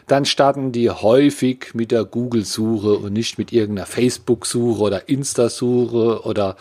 dann 0.07 0.25
starten 0.25 0.71
die 0.71 0.89
häufig 0.89 1.73
mit 1.73 1.91
der 1.91 2.03
Google-Suche 2.03 2.95
und 2.95 3.13
nicht 3.13 3.37
mit 3.37 3.53
irgendeiner 3.53 3.85
Facebook-Suche 3.85 4.81
oder 4.81 5.07
Insta-Suche 5.07 6.23
oder 6.23 6.55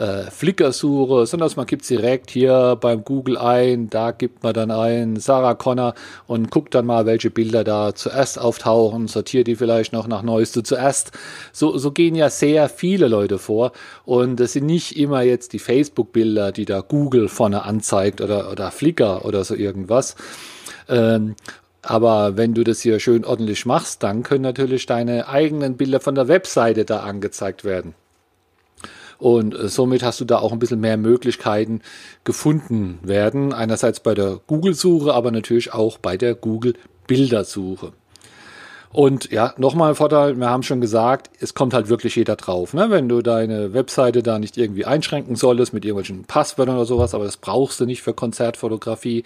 äh, 0.00 0.30
Flickr-Suche, 0.30 1.26
sondern 1.26 1.50
man 1.56 1.66
gibt 1.66 1.88
direkt 1.88 2.30
hier 2.30 2.78
beim 2.80 3.04
Google 3.04 3.36
ein, 3.36 3.90
da 3.90 4.12
gibt 4.12 4.42
man 4.42 4.54
dann 4.54 4.70
ein 4.70 5.16
Sarah 5.16 5.54
Connor 5.54 5.94
und 6.26 6.50
guckt 6.50 6.74
dann 6.74 6.86
mal, 6.86 7.04
welche 7.04 7.30
Bilder 7.30 7.64
da 7.64 7.94
zuerst 7.94 8.38
auftauchen, 8.38 9.08
sortiert 9.08 9.46
die 9.46 9.56
vielleicht 9.56 9.92
noch 9.92 10.06
nach 10.06 10.22
Neueste 10.22 10.62
zuerst. 10.62 11.12
So, 11.52 11.76
so 11.76 11.90
gehen 11.92 12.14
ja 12.14 12.30
sehr 12.30 12.70
viele 12.70 13.08
Leute 13.08 13.38
vor 13.38 13.72
und 14.06 14.40
es 14.40 14.54
sind 14.54 14.66
nicht 14.66 14.96
immer 14.96 15.20
jetzt 15.20 15.52
die 15.52 15.58
Facebook-Bilder, 15.58 16.50
die 16.50 16.64
da 16.64 16.80
Google 16.80 17.28
vorne 17.28 17.64
anzeigt 17.64 18.22
oder, 18.22 18.50
oder 18.50 18.70
Flickr 18.70 19.26
oder 19.26 19.44
so 19.44 19.54
irgendwas. 19.54 20.16
Ähm, 20.88 21.36
aber 21.82 22.38
wenn 22.38 22.54
du 22.54 22.64
das 22.64 22.80
hier 22.80 23.00
schön 23.00 23.24
ordentlich 23.24 23.66
machst, 23.66 24.02
dann 24.02 24.22
können 24.22 24.42
natürlich 24.42 24.86
deine 24.86 25.28
eigenen 25.28 25.76
Bilder 25.76 26.00
von 26.00 26.14
der 26.14 26.28
Webseite 26.28 26.84
da 26.84 27.00
angezeigt 27.00 27.64
werden. 27.64 27.94
Und 29.20 29.54
äh, 29.54 29.68
somit 29.68 30.02
hast 30.02 30.20
du 30.20 30.24
da 30.24 30.38
auch 30.38 30.52
ein 30.52 30.58
bisschen 30.58 30.80
mehr 30.80 30.96
Möglichkeiten 30.96 31.82
gefunden 32.24 32.98
werden. 33.02 33.52
Einerseits 33.52 34.00
bei 34.00 34.14
der 34.14 34.40
Google-Suche, 34.46 35.14
aber 35.14 35.30
natürlich 35.30 35.72
auch 35.72 35.98
bei 35.98 36.16
der 36.16 36.34
Google-Bildersuche. 36.34 37.92
Und 38.92 39.30
ja, 39.30 39.54
nochmal 39.56 39.94
Vorteil, 39.94 40.36
wir 40.36 40.50
haben 40.50 40.64
schon 40.64 40.80
gesagt, 40.80 41.30
es 41.38 41.54
kommt 41.54 41.74
halt 41.74 41.88
wirklich 41.88 42.16
jeder 42.16 42.34
drauf. 42.34 42.74
Ne? 42.74 42.90
Wenn 42.90 43.08
du 43.08 43.22
deine 43.22 43.72
Webseite 43.72 44.20
da 44.20 44.40
nicht 44.40 44.58
irgendwie 44.58 44.84
einschränken 44.84 45.36
solltest 45.36 45.72
mit 45.72 45.84
irgendwelchen 45.84 46.24
Passwörtern 46.24 46.74
oder 46.74 46.86
sowas, 46.86 47.14
aber 47.14 47.22
das 47.22 47.36
brauchst 47.36 47.78
du 47.78 47.86
nicht 47.86 48.02
für 48.02 48.14
Konzertfotografie, 48.14 49.22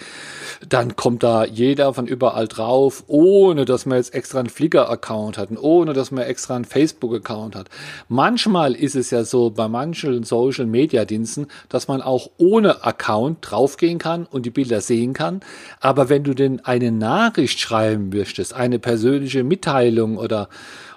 dann 0.68 0.96
kommt 0.96 1.22
da 1.22 1.46
jeder 1.46 1.94
von 1.94 2.06
überall 2.06 2.46
drauf, 2.46 3.04
ohne 3.06 3.64
dass 3.64 3.86
man 3.86 3.96
jetzt 3.96 4.12
extra 4.12 4.40
einen 4.40 4.50
Flickr-Account 4.50 5.38
hat 5.38 5.48
und 5.48 5.56
ohne 5.56 5.94
dass 5.94 6.10
man 6.10 6.24
extra 6.24 6.56
einen 6.56 6.66
Facebook-Account 6.66 7.56
hat. 7.56 7.70
Manchmal 8.08 8.74
ist 8.74 8.96
es 8.96 9.10
ja 9.10 9.24
so 9.24 9.48
bei 9.48 9.68
manchen 9.68 10.24
Social-Media-Diensten, 10.24 11.46
dass 11.70 11.88
man 11.88 12.02
auch 12.02 12.28
ohne 12.36 12.84
Account 12.84 13.38
draufgehen 13.40 13.96
kann 13.96 14.26
und 14.26 14.44
die 14.44 14.50
Bilder 14.50 14.82
sehen 14.82 15.14
kann. 15.14 15.40
Aber 15.80 16.10
wenn 16.10 16.22
du 16.22 16.34
denn 16.34 16.62
eine 16.66 16.92
Nachricht 16.92 17.58
schreiben 17.60 18.10
möchtest, 18.10 18.52
eine 18.52 18.78
persönliche 18.78 19.42
Mitteilung 19.54 20.18
oder, 20.18 20.48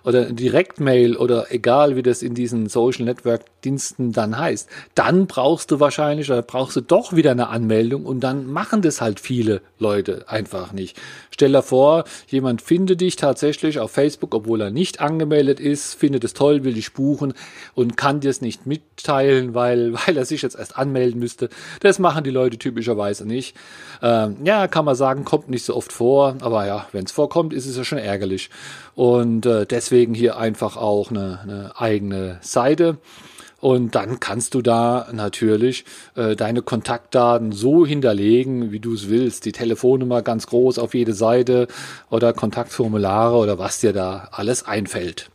oder 0.03 0.25
Direktmail 0.25 1.15
oder 1.15 1.51
egal 1.51 1.95
wie 1.95 2.03
das 2.03 2.21
in 2.21 2.33
diesen 2.33 2.69
Social 2.69 3.05
Network 3.05 3.41
Diensten 3.63 4.13
dann 4.13 4.37
heißt, 4.37 4.69
dann 4.95 5.27
brauchst 5.27 5.71
du 5.71 5.79
wahrscheinlich 5.79 6.31
oder 6.31 6.41
brauchst 6.41 6.75
du 6.75 6.81
doch 6.81 7.13
wieder 7.13 7.31
eine 7.31 7.49
Anmeldung 7.49 8.05
und 8.05 8.21
dann 8.21 8.47
machen 8.47 8.81
das 8.81 9.01
halt 9.01 9.19
viele 9.19 9.61
Leute 9.79 10.25
einfach 10.27 10.71
nicht. 10.71 10.97
Stell 11.31 11.51
dir 11.51 11.61
vor, 11.61 12.05
jemand 12.27 12.61
findet 12.61 13.01
dich 13.01 13.15
tatsächlich 13.15 13.79
auf 13.79 13.91
Facebook, 13.91 14.33
obwohl 14.33 14.61
er 14.61 14.71
nicht 14.71 15.01
angemeldet 15.01 15.59
ist, 15.59 15.95
findet 15.95 16.23
es 16.23 16.33
toll, 16.33 16.63
will 16.63 16.73
dich 16.73 16.93
buchen 16.93 17.33
und 17.75 17.97
kann 17.97 18.21
dir 18.21 18.29
es 18.29 18.41
nicht 18.41 18.65
mitteilen, 18.65 19.53
weil, 19.53 19.93
weil 20.07 20.17
er 20.17 20.25
sich 20.25 20.41
jetzt 20.41 20.57
erst 20.57 20.77
anmelden 20.77 21.19
müsste. 21.19 21.49
Das 21.81 21.99
machen 21.99 22.23
die 22.23 22.31
Leute 22.31 22.57
typischerweise 22.57 23.27
nicht. 23.27 23.55
Ähm, 24.01 24.37
ja, 24.43 24.67
kann 24.67 24.85
man 24.85 24.95
sagen, 24.95 25.25
kommt 25.25 25.49
nicht 25.49 25.65
so 25.65 25.75
oft 25.75 25.91
vor, 25.91 26.35
aber 26.39 26.65
ja, 26.65 26.87
wenn 26.91 27.05
es 27.05 27.11
vorkommt, 27.11 27.53
ist 27.53 27.65
es 27.65 27.75
ja 27.75 27.83
schon 27.83 27.97
ärgerlich. 27.97 28.49
Und 28.95 29.45
äh, 29.45 29.65
deswegen 29.65 29.96
hier 30.13 30.37
einfach 30.37 30.77
auch 30.77 31.09
eine, 31.09 31.39
eine 31.41 31.71
eigene 31.75 32.37
Seite. 32.41 32.97
Und 33.59 33.95
dann 33.95 34.19
kannst 34.19 34.53
du 34.53 34.61
da 34.61 35.07
natürlich 35.11 35.83
äh, 36.15 36.35
deine 36.35 36.61
Kontaktdaten 36.61 37.51
so 37.51 37.85
hinterlegen, 37.85 38.71
wie 38.71 38.79
du 38.79 38.93
es 38.93 39.09
willst. 39.09 39.45
Die 39.45 39.51
Telefonnummer 39.51 40.21
ganz 40.21 40.47
groß 40.47 40.77
auf 40.77 40.93
jede 40.93 41.13
Seite 41.13 41.67
oder 42.11 42.33
Kontaktformulare 42.33 43.35
oder 43.35 43.57
was 43.57 43.79
dir 43.79 43.93
da 43.93 44.29
alles 44.31 44.63
einfällt. 44.63 45.31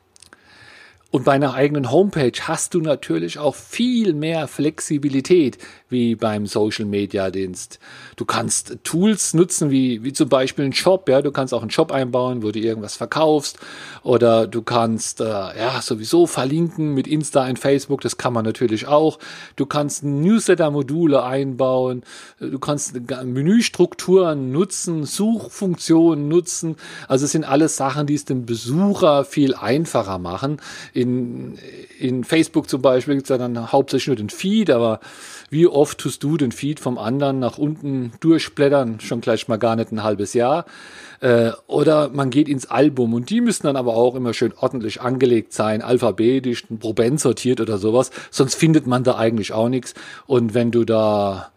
Und 1.13 1.27
bei 1.27 1.33
einer 1.33 1.53
eigenen 1.53 1.91
Homepage 1.91 2.33
hast 2.41 2.73
du 2.73 2.81
natürlich 2.81 3.39
auch 3.39 3.55
viel 3.55 4.15
mehr 4.15 4.49
Flexibilität 4.49 5.59
wie 5.91 6.15
beim 6.15 6.47
Social 6.47 6.87
Media 6.87 7.31
Dienst. 7.31 7.79
Du 8.17 8.25
kannst 8.25 8.79
Tools 8.83 9.35
nutzen, 9.35 9.71
wie, 9.71 10.03
wie 10.05 10.15
zum 10.15 10.31
Beispiel 10.31 10.65
einen 10.65 10.73
Shop, 10.73 11.07
ja. 11.11 11.21
Du 11.21 11.31
kannst 11.31 11.53
auch 11.53 11.61
einen 11.61 11.71
Shop 11.71 11.93
einbauen, 11.93 12.43
wo 12.43 12.51
du 12.51 12.59
irgendwas 12.59 12.97
verkaufst. 12.97 13.59
Oder 14.03 14.47
du 14.47 14.63
kannst, 14.63 15.21
äh, 15.21 15.25
ja, 15.25 15.83
sowieso 15.83 16.27
verlinken 16.27 16.95
mit 16.95 17.07
Insta 17.07 17.47
und 17.47 17.59
Facebook. 17.59 18.01
Das 18.01 18.17
kann 18.17 18.33
man 18.33 18.47
natürlich 18.47 18.89
auch. 18.89 19.19
Du 19.57 19.67
kannst 19.67 20.05
Newsletter-Module 20.05 21.23
einbauen. 21.23 22.05
Du 22.41 22.59
kannst 22.59 22.95
Menüstrukturen 23.25 24.51
nutzen, 24.51 25.05
Suchfunktionen 25.05 26.27
nutzen. 26.27 26.77
Also 27.07 27.27
es 27.27 27.33
sind 27.33 27.45
alles 27.45 27.77
Sachen, 27.77 28.07
die 28.07 28.15
es 28.15 28.25
dem 28.25 28.47
Besucher 28.47 29.25
viel 29.25 29.55
einfacher 29.55 30.19
machen. 30.19 30.59
In, 31.03 31.59
in 31.99 32.25
Facebook 32.25 32.69
zum 32.69 32.83
Beispiel 32.83 33.15
gibt 33.15 33.27
es 33.27 33.31
ja 33.31 33.39
dann 33.39 33.73
hauptsächlich 33.73 34.09
nur 34.09 34.17
den 34.17 34.31
Feed, 34.31 34.71
aber 34.71 35.01
wie 35.51 35.67
oft 35.67 35.99
tust 35.99 36.23
du 36.23 36.37
den 36.37 36.53
Feed 36.53 36.81
vom 36.81 36.99
anderen 36.99 37.39
nach 37.39 37.59
unten 37.59 38.13
durchblättern? 38.21 39.01
Schon 39.01 39.21
gleich 39.21 39.49
mal 39.49 39.59
gar 39.59 39.77
nicht 39.77 39.93
ein 39.93 40.03
halbes 40.03 40.33
Jahr. 40.33 40.65
Äh, 41.21 41.53
oder 41.67 42.09
man 42.09 42.31
geht 42.31 42.49
ins 42.49 42.67
Album 42.67 43.15
und 43.15 43.31
die 43.31 43.41
müssen 43.41 43.67
dann 43.67 43.77
aber 43.77 43.95
auch 43.95 44.15
immer 44.15 44.33
schön 44.33 44.53
ordentlich 44.59 45.01
angelegt 45.01 45.53
sein, 45.53 45.83
alphabetisch, 45.83 46.65
ein 46.71 46.79
Proband 46.79 47.21
sortiert 47.21 47.61
oder 47.61 47.79
sowas. 47.79 48.11
Sonst 48.31 48.55
findet 48.55 48.87
man 48.87 49.05
da 49.05 49.17
eigentlich 49.17 49.53
auch 49.53 49.69
nichts. 49.69 49.95
Und 50.27 50.55
wenn 50.55 50.71
du 50.71 50.85
da 50.85 51.52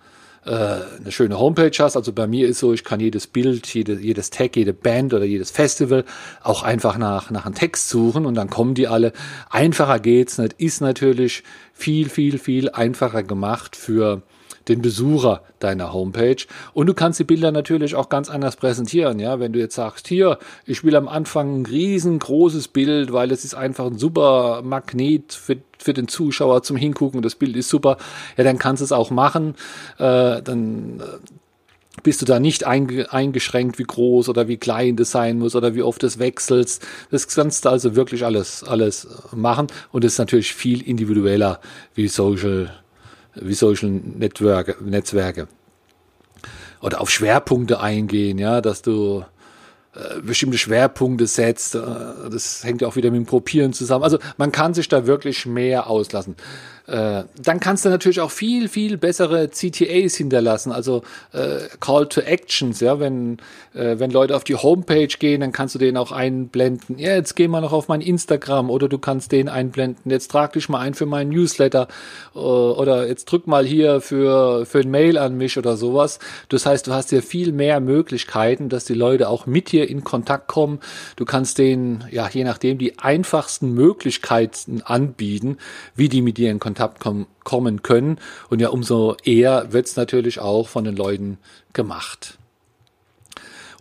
äh, 0.46 0.52
eine 0.52 1.12
schöne 1.12 1.40
Homepage 1.40 1.72
hast. 1.80 1.96
Also 1.96 2.14
bei 2.14 2.28
mir 2.28 2.48
ist 2.48 2.60
so, 2.60 2.74
ich 2.74 2.84
kann 2.84 3.00
jedes 3.00 3.28
Bild, 3.28 3.68
jede, 3.74 4.00
jedes 4.00 4.30
Tag, 4.30 4.56
jede 4.56 4.74
Band 4.74 5.14
oder 5.14 5.26
jedes 5.26 5.52
Festival 5.52 6.06
auch 6.44 6.64
einfach 6.64 6.98
nach, 6.98 7.32
nach 7.32 7.46
einem 7.46 7.56
Text 7.56 7.90
suchen 7.90 8.26
und 8.26 8.36
dann 8.36 8.50
kommen 8.50 8.76
die 8.76 8.88
alle. 8.88 9.12
Einfacher 9.50 10.00
geht's 10.00 10.38
nicht, 10.38 10.54
ist 10.54 10.82
natürlich 10.82 11.44
viel, 11.74 12.10
viel, 12.10 12.38
viel 12.38 12.70
einfacher 12.70 13.24
gemacht 13.24 13.76
für 13.76 14.22
den 14.68 14.82
Besucher 14.82 15.42
deiner 15.60 15.94
Homepage. 15.94 16.46
Und 16.74 16.88
du 16.88 16.94
kannst 16.94 17.20
die 17.20 17.24
Bilder 17.24 17.52
natürlich 17.52 17.96
auch 17.96 18.10
ganz 18.10 18.30
anders 18.30 18.56
präsentieren. 18.56 19.20
Ja, 19.20 19.40
wenn 19.40 19.54
du 19.54 19.60
jetzt 19.60 19.76
sagst, 19.76 20.08
hier, 20.08 20.40
ich 20.66 20.84
will 20.84 20.96
am 20.96 21.08
Anfang 21.08 21.62
ein 21.62 21.66
riesengroßes 21.66 22.70
Bild, 22.70 23.14
weil 23.14 23.32
es 23.32 23.46
ist 23.46 23.56
einfach 23.56 23.86
ein 23.86 23.98
super 23.98 24.62
Magnet 24.64 25.34
für, 25.34 25.58
für 25.78 25.94
den 25.94 26.08
Zuschauer 26.08 26.64
zum 26.64 26.78
Hingucken. 26.78 27.22
Das 27.22 27.36
Bild 27.36 27.56
ist 27.56 27.70
super. 27.70 27.98
Ja, 28.38 28.44
dann 28.44 28.58
kannst 28.58 28.82
du 28.82 28.86
es 28.86 28.92
auch 28.92 29.12
machen. 29.12 29.56
Äh, 29.98 30.42
dann 30.42 31.00
äh, 31.00 31.04
bist 32.04 32.22
du 32.22 32.26
da 32.26 32.40
nicht 32.40 32.66
eingeschränkt, 32.66 33.80
wie 33.80 33.84
groß 33.84 34.30
oder 34.30 34.48
wie 34.48 34.58
klein 34.58 34.96
das 34.96 35.12
sein 35.12 35.40
muss 35.40 35.56
oder 35.56 35.76
wie 35.76 35.82
oft 35.82 36.04
es 36.04 36.20
wechselst. 36.20 36.86
Das 37.10 37.28
kannst 37.28 37.66
du 37.66 37.70
also 37.70 37.96
wirklich 37.96 38.26
alles, 38.26 38.64
alles 38.64 39.08
machen 39.34 39.68
und 39.92 40.04
es 40.04 40.14
ist 40.14 40.20
natürlich 40.20 40.54
viel 40.54 40.82
individueller 40.82 41.60
wie 41.94 42.08
Social 42.08 42.72
wie 43.36 43.54
Social 43.54 43.90
Network, 43.90 44.82
Netzwerke. 44.82 45.48
Oder 46.82 47.02
auf 47.02 47.10
Schwerpunkte 47.10 47.80
eingehen, 47.80 48.38
ja, 48.38 48.62
dass 48.62 48.82
du 48.82 49.24
äh, 49.96 50.20
bestimmte 50.22 50.58
Schwerpunkte 50.58 51.26
setzt. 51.26 51.76
Äh, 51.76 51.80
das 52.30 52.64
hängt 52.64 52.82
ja 52.82 52.88
auch 52.88 52.96
wieder 52.96 53.12
mit 53.12 53.22
dem 53.22 53.26
Gruppieren 53.26 53.74
zusammen. 53.74 54.04
Also 54.04 54.20
man 54.38 54.52
kann 54.52 54.74
sich 54.74 54.88
da 54.90 55.08
wirklich 55.08 55.46
mehr 55.46 55.88
auslassen. 55.88 56.36
Äh, 56.88 57.24
dann 57.42 57.60
kannst 57.60 57.84
du 57.84 57.90
natürlich 57.90 58.22
auch 58.22 58.30
viel, 58.30 58.70
viel 58.70 58.98
bessere 58.98 59.50
CTAs 59.50 60.16
hinterlassen, 60.16 60.72
also 60.72 61.02
äh, 61.34 61.62
Call 61.80 62.08
to 62.08 62.22
Actions, 62.22 62.80
ja, 62.80 63.00
wenn, 63.00 63.40
äh, 63.74 63.98
wenn 63.98 64.12
Leute 64.12 64.36
auf 64.36 64.44
die 64.44 64.56
Homepage 64.56 65.08
gehen, 65.08 65.42
dann 65.42 65.52
kannst 65.52 65.74
du 65.74 65.80
den 65.80 65.98
auch 65.98 66.12
einblenden, 66.12 67.00
ja, 67.00 67.16
jetzt 67.16 67.36
geh 67.36 67.48
mal 67.48 67.62
noch 67.62 67.74
auf 67.74 67.88
mein 67.88 68.02
Instagram 68.02 68.70
oder 68.70 68.88
du 68.88 69.00
kannst 69.00 69.32
den 69.32 69.50
einblenden, 69.50 70.12
jetzt 70.12 70.30
trag 70.30 70.54
dich 70.54 70.70
mal 70.70 70.80
ein 70.80 70.94
für 70.94 71.08
meinen 71.08 71.32
Newsletter 71.32 71.88
äh, 72.36 72.38
oder 72.38 73.08
jetzt 73.08 73.26
drück 73.26 73.48
mal 73.48 73.66
hier 73.66 74.00
für, 74.00 74.68
für 74.68 74.80
ein 74.82 74.92
Mail 74.92 75.18
an 75.18 75.36
mich 75.38 75.58
oder 75.58 75.78
sowas. 75.78 76.20
Das 76.50 76.68
heißt, 76.68 76.86
du 76.86 76.94
hast 76.94 77.12
ja 77.12 77.22
viel 77.22 77.52
mehr 77.52 77.80
Möglichkeiten, 77.80 78.70
dass 78.70 78.86
die 78.86 78.94
Leute 78.94 79.30
auch 79.30 79.48
mit 79.48 79.72
dir 79.72 79.90
in 79.90 80.04
Kontakt 80.04 80.48
kommen. 80.48 80.80
Du 81.16 81.26
kannst 81.26 81.58
denen, 81.58 82.04
ja, 82.12 82.30
je 82.30 82.44
nachdem, 82.44 82.78
die 82.78 83.00
einfachsten 83.00 83.74
Möglichkeiten 83.74 84.84
anbieten, 84.84 85.58
wie 85.96 86.10
die 86.10 86.22
mit 86.22 86.38
dir 86.38 86.52
in 86.52 86.60
Kontakt 86.60 86.75
Kontakt 86.76 87.00
kom 87.00 87.28
kommen 87.46 87.84
können. 87.84 88.20
Und 88.50 88.60
ja, 88.60 88.70
umso 88.70 89.16
eher 89.24 89.72
wird 89.72 89.88
es 89.88 89.96
natürlich 89.96 90.40
auch 90.40 90.68
von 90.68 90.84
den 90.84 90.96
Leuten 90.96 91.38
gemacht. 91.74 92.38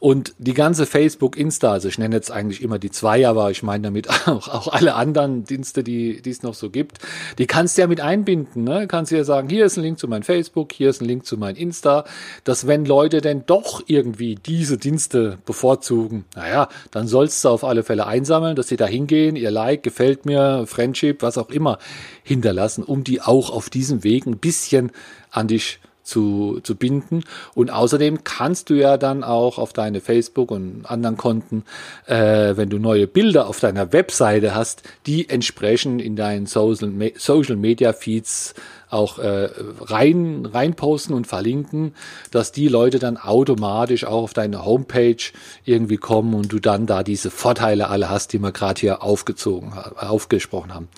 Und 0.05 0.35
die 0.37 0.53
ganze 0.53 0.85
Facebook, 0.85 1.35
Insta, 1.35 1.73
also 1.73 1.89
ich 1.89 1.97
nenne 1.97 2.15
jetzt 2.15 2.31
eigentlich 2.31 2.61
immer 2.61 2.79
die 2.79 2.91
zwei, 2.91 3.27
aber 3.27 3.51
ich 3.51 3.63
meine 3.63 3.85
damit 3.85 4.11
auch, 4.29 4.49
auch 4.49 4.69
alle 4.69 4.97
anderen 4.97 5.45
Dienste, 5.45 5.83
die, 5.83 6.21
die 6.21 6.29
es 6.29 6.43
noch 6.43 6.53
so 6.53 6.69
gibt, 6.69 6.99
die 7.39 7.47
kannst 7.47 7.79
du 7.79 7.81
ja 7.81 7.87
mit 7.87 8.03
einbinden. 8.03 8.65
Ne? 8.65 8.87
Kannst 8.87 9.13
du 9.13 9.17
ja 9.17 9.25
sagen, 9.25 9.49
hier 9.49 9.65
ist 9.65 9.79
ein 9.79 9.83
Link 9.83 9.99
zu 9.99 10.07
meinem 10.07 10.23
Facebook, 10.23 10.75
hier 10.75 10.91
ist 10.91 11.01
ein 11.01 11.07
Link 11.07 11.25
zu 11.25 11.39
meinem 11.39 11.57
Insta, 11.57 12.05
dass 12.45 12.67
wenn 12.67 12.85
Leute 12.85 13.23
denn 13.23 13.45
doch 13.47 13.83
irgendwie 13.87 14.35
diese 14.35 14.77
Dienste 14.77 15.39
bevorzugen, 15.47 16.27
naja, 16.37 16.69
dann 16.91 17.09
sollst 17.09 17.43
du 17.43 17.49
auf 17.49 17.65
alle 17.65 17.83
Fälle 17.83 18.07
einsammeln, 18.07 18.57
dass 18.57 18.69
sie 18.69 18.77
da 18.77 18.85
hingehen, 18.85 19.37
ihr 19.37 19.51
Like, 19.51 19.83
gefällt 19.83 20.27
mir, 20.27 20.67
Friendship, 20.67 21.23
was 21.23 21.39
auch 21.39 21.49
immer 21.49 21.79
hinterlassen, 22.23 22.85
um 22.85 23.05
die 23.05 23.23
auch 23.23 23.49
auf 23.49 23.71
diesem 23.71 24.05
Weg 24.05 24.27
ein 24.27 24.37
bisschen 24.37 24.93
an 25.31 25.49
dich 25.49 25.81
zu, 26.05 26.61
zu 26.63 26.77
binden. 26.77 27.25
Und 27.55 27.71
außerdem 27.71 28.23
kannst 28.23 28.71
du 28.71 28.75
ja 28.75 28.97
dann 28.97 29.25
auch 29.25 29.59
auf 29.59 29.73
deine 29.73 30.01
Facebook 30.01 30.51
und 30.51 30.85
anderen 30.85 31.17
Konten, 31.17 31.65
äh, 32.07 32.57
wenn 32.57 32.71
du 32.71 32.79
neue 32.79 33.07
Bilder 33.07 33.49
auf 33.49 33.59
deiner 33.59 33.93
Webseite 33.93 34.55
hast, 34.55 34.83
die 35.07 35.29
entsprechend 35.29 36.01
in 36.01 36.15
deinen 36.15 36.47
Social, 36.47 36.93
Social 37.17 37.57
Media 37.57 37.93
Feeds 37.93 38.55
auch 38.91 39.19
äh, 39.19 39.49
rein, 39.81 40.47
rein 40.47 40.75
posten 40.75 41.15
und 41.15 41.27
verlinken, 41.27 41.95
dass 42.31 42.53
die 42.53 42.69
Leute 42.69 42.99
dann 42.99 43.17
automatisch 43.17 44.05
auch 44.05 44.25
auf 44.25 44.35
deine 44.35 44.65
Homepage 44.65 45.17
irgendwie 45.65 45.97
kommen 45.97 46.35
und 46.35 46.53
du 46.53 46.59
dann 46.59 46.87
da 46.87 47.03
diese 47.03 47.31
Vorteile 47.31 47.89
alle 47.89 48.11
hast, 48.11 48.33
die 48.33 48.39
wir 48.39 48.53
gerade 48.53 48.81
hier 48.81 49.03
aufgezogen, 49.03 49.73
aufgesprochen 49.97 50.75
haben. 50.75 50.89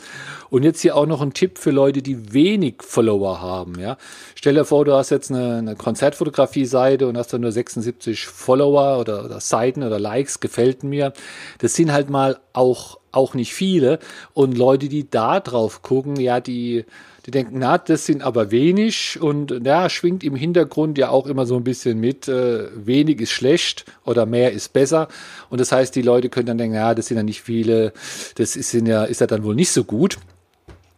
Und 0.51 0.63
jetzt 0.63 0.81
hier 0.81 0.97
auch 0.97 1.07
noch 1.07 1.23
ein 1.23 1.33
Tipp 1.33 1.59
für 1.59 1.71
Leute, 1.71 2.03
die 2.03 2.33
wenig 2.33 2.77
Follower 2.83 3.41
haben. 3.41 3.79
Ja, 3.81 3.97
stell 4.35 4.55
dir 4.55 4.65
vor, 4.65 4.85
du 4.85 4.93
hast 4.93 5.11
jetzt 5.11 5.31
eine, 5.31 5.57
eine 5.57 5.77
Konzertfotografie-Seite 5.77 7.09
und 7.09 7.19
hast 7.19 7.33
da 7.33 7.39
nur 7.39 7.53
76 7.53 8.27
Follower 8.27 8.99
oder, 9.01 9.25
oder 9.25 9.41
Seiten 9.41 9.83
oder 9.83 9.99
Likes, 9.99 10.41
gefällt 10.41 10.85
mir. 10.85 11.13
Das 11.59 11.75
sind 11.75 11.93
halt 11.93 12.11
mal 12.11 12.39
auch 12.53 12.99
auch 13.13 13.33
nicht 13.35 13.55
viele 13.55 13.99
und 14.35 14.59
Leute, 14.59 14.89
die 14.89 15.09
da 15.09 15.41
drauf 15.41 15.81
gucken, 15.81 16.17
ja, 16.17 16.39
die 16.39 16.85
die 17.27 17.33
denken, 17.33 17.59
na, 17.59 17.77
das 17.77 18.07
sind 18.07 18.23
aber 18.23 18.53
wenig 18.53 19.19
und 19.21 19.63
ja, 19.65 19.91
schwingt 19.91 20.23
im 20.23 20.37
Hintergrund 20.37 20.97
ja 20.97 21.09
auch 21.11 21.27
immer 21.27 21.45
so 21.45 21.57
ein 21.57 21.65
bisschen 21.65 21.99
mit, 21.99 22.29
äh, 22.29 22.69
wenig 22.75 23.21
ist 23.21 23.33
schlecht 23.33 23.85
oder 24.05 24.27
mehr 24.27 24.53
ist 24.53 24.73
besser. 24.73 25.09
Und 25.51 25.61
das 25.61 25.73
heißt, 25.73 25.97
die 25.97 26.03
Leute 26.03 26.29
können 26.29 26.47
dann 26.47 26.59
denken, 26.59 26.77
ja, 26.77 26.95
das 26.95 27.07
sind 27.07 27.17
ja 27.17 27.25
nicht 27.25 27.43
viele, 27.43 27.93
das 28.37 28.55
ist 28.55 28.73
ja, 28.73 29.05
ist 29.05 29.21
ja 29.21 29.27
dann 29.27 29.43
wohl 29.43 29.57
nicht 29.57 29.73
so 29.73 29.83
gut. 29.83 30.19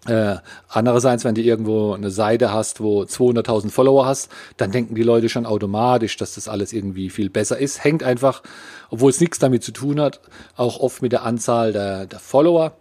Äh, 0.06 0.36
andererseits, 0.68 1.24
wenn 1.24 1.34
du 1.34 1.40
irgendwo 1.40 1.92
eine 1.94 2.10
Seite 2.10 2.52
hast, 2.52 2.80
wo 2.80 3.02
200.000 3.02 3.70
Follower 3.70 4.04
hast, 4.06 4.30
dann 4.58 4.70
denken 4.70 4.94
die 4.94 5.02
Leute 5.02 5.30
schon 5.30 5.46
automatisch, 5.46 6.16
dass 6.18 6.34
das 6.34 6.46
alles 6.46 6.74
irgendwie 6.74 7.08
viel 7.08 7.30
besser 7.30 7.58
ist. 7.58 7.84
Hängt 7.84 8.02
einfach, 8.02 8.42
obwohl 8.90 9.10
es 9.10 9.20
nichts 9.20 9.38
damit 9.38 9.62
zu 9.62 9.72
tun 9.72 9.98
hat, 10.00 10.20
auch 10.56 10.78
oft 10.80 11.00
mit 11.00 11.12
der 11.12 11.24
Anzahl 11.24 11.72
der, 11.72 12.06
der 12.06 12.18
Follower 12.18 12.72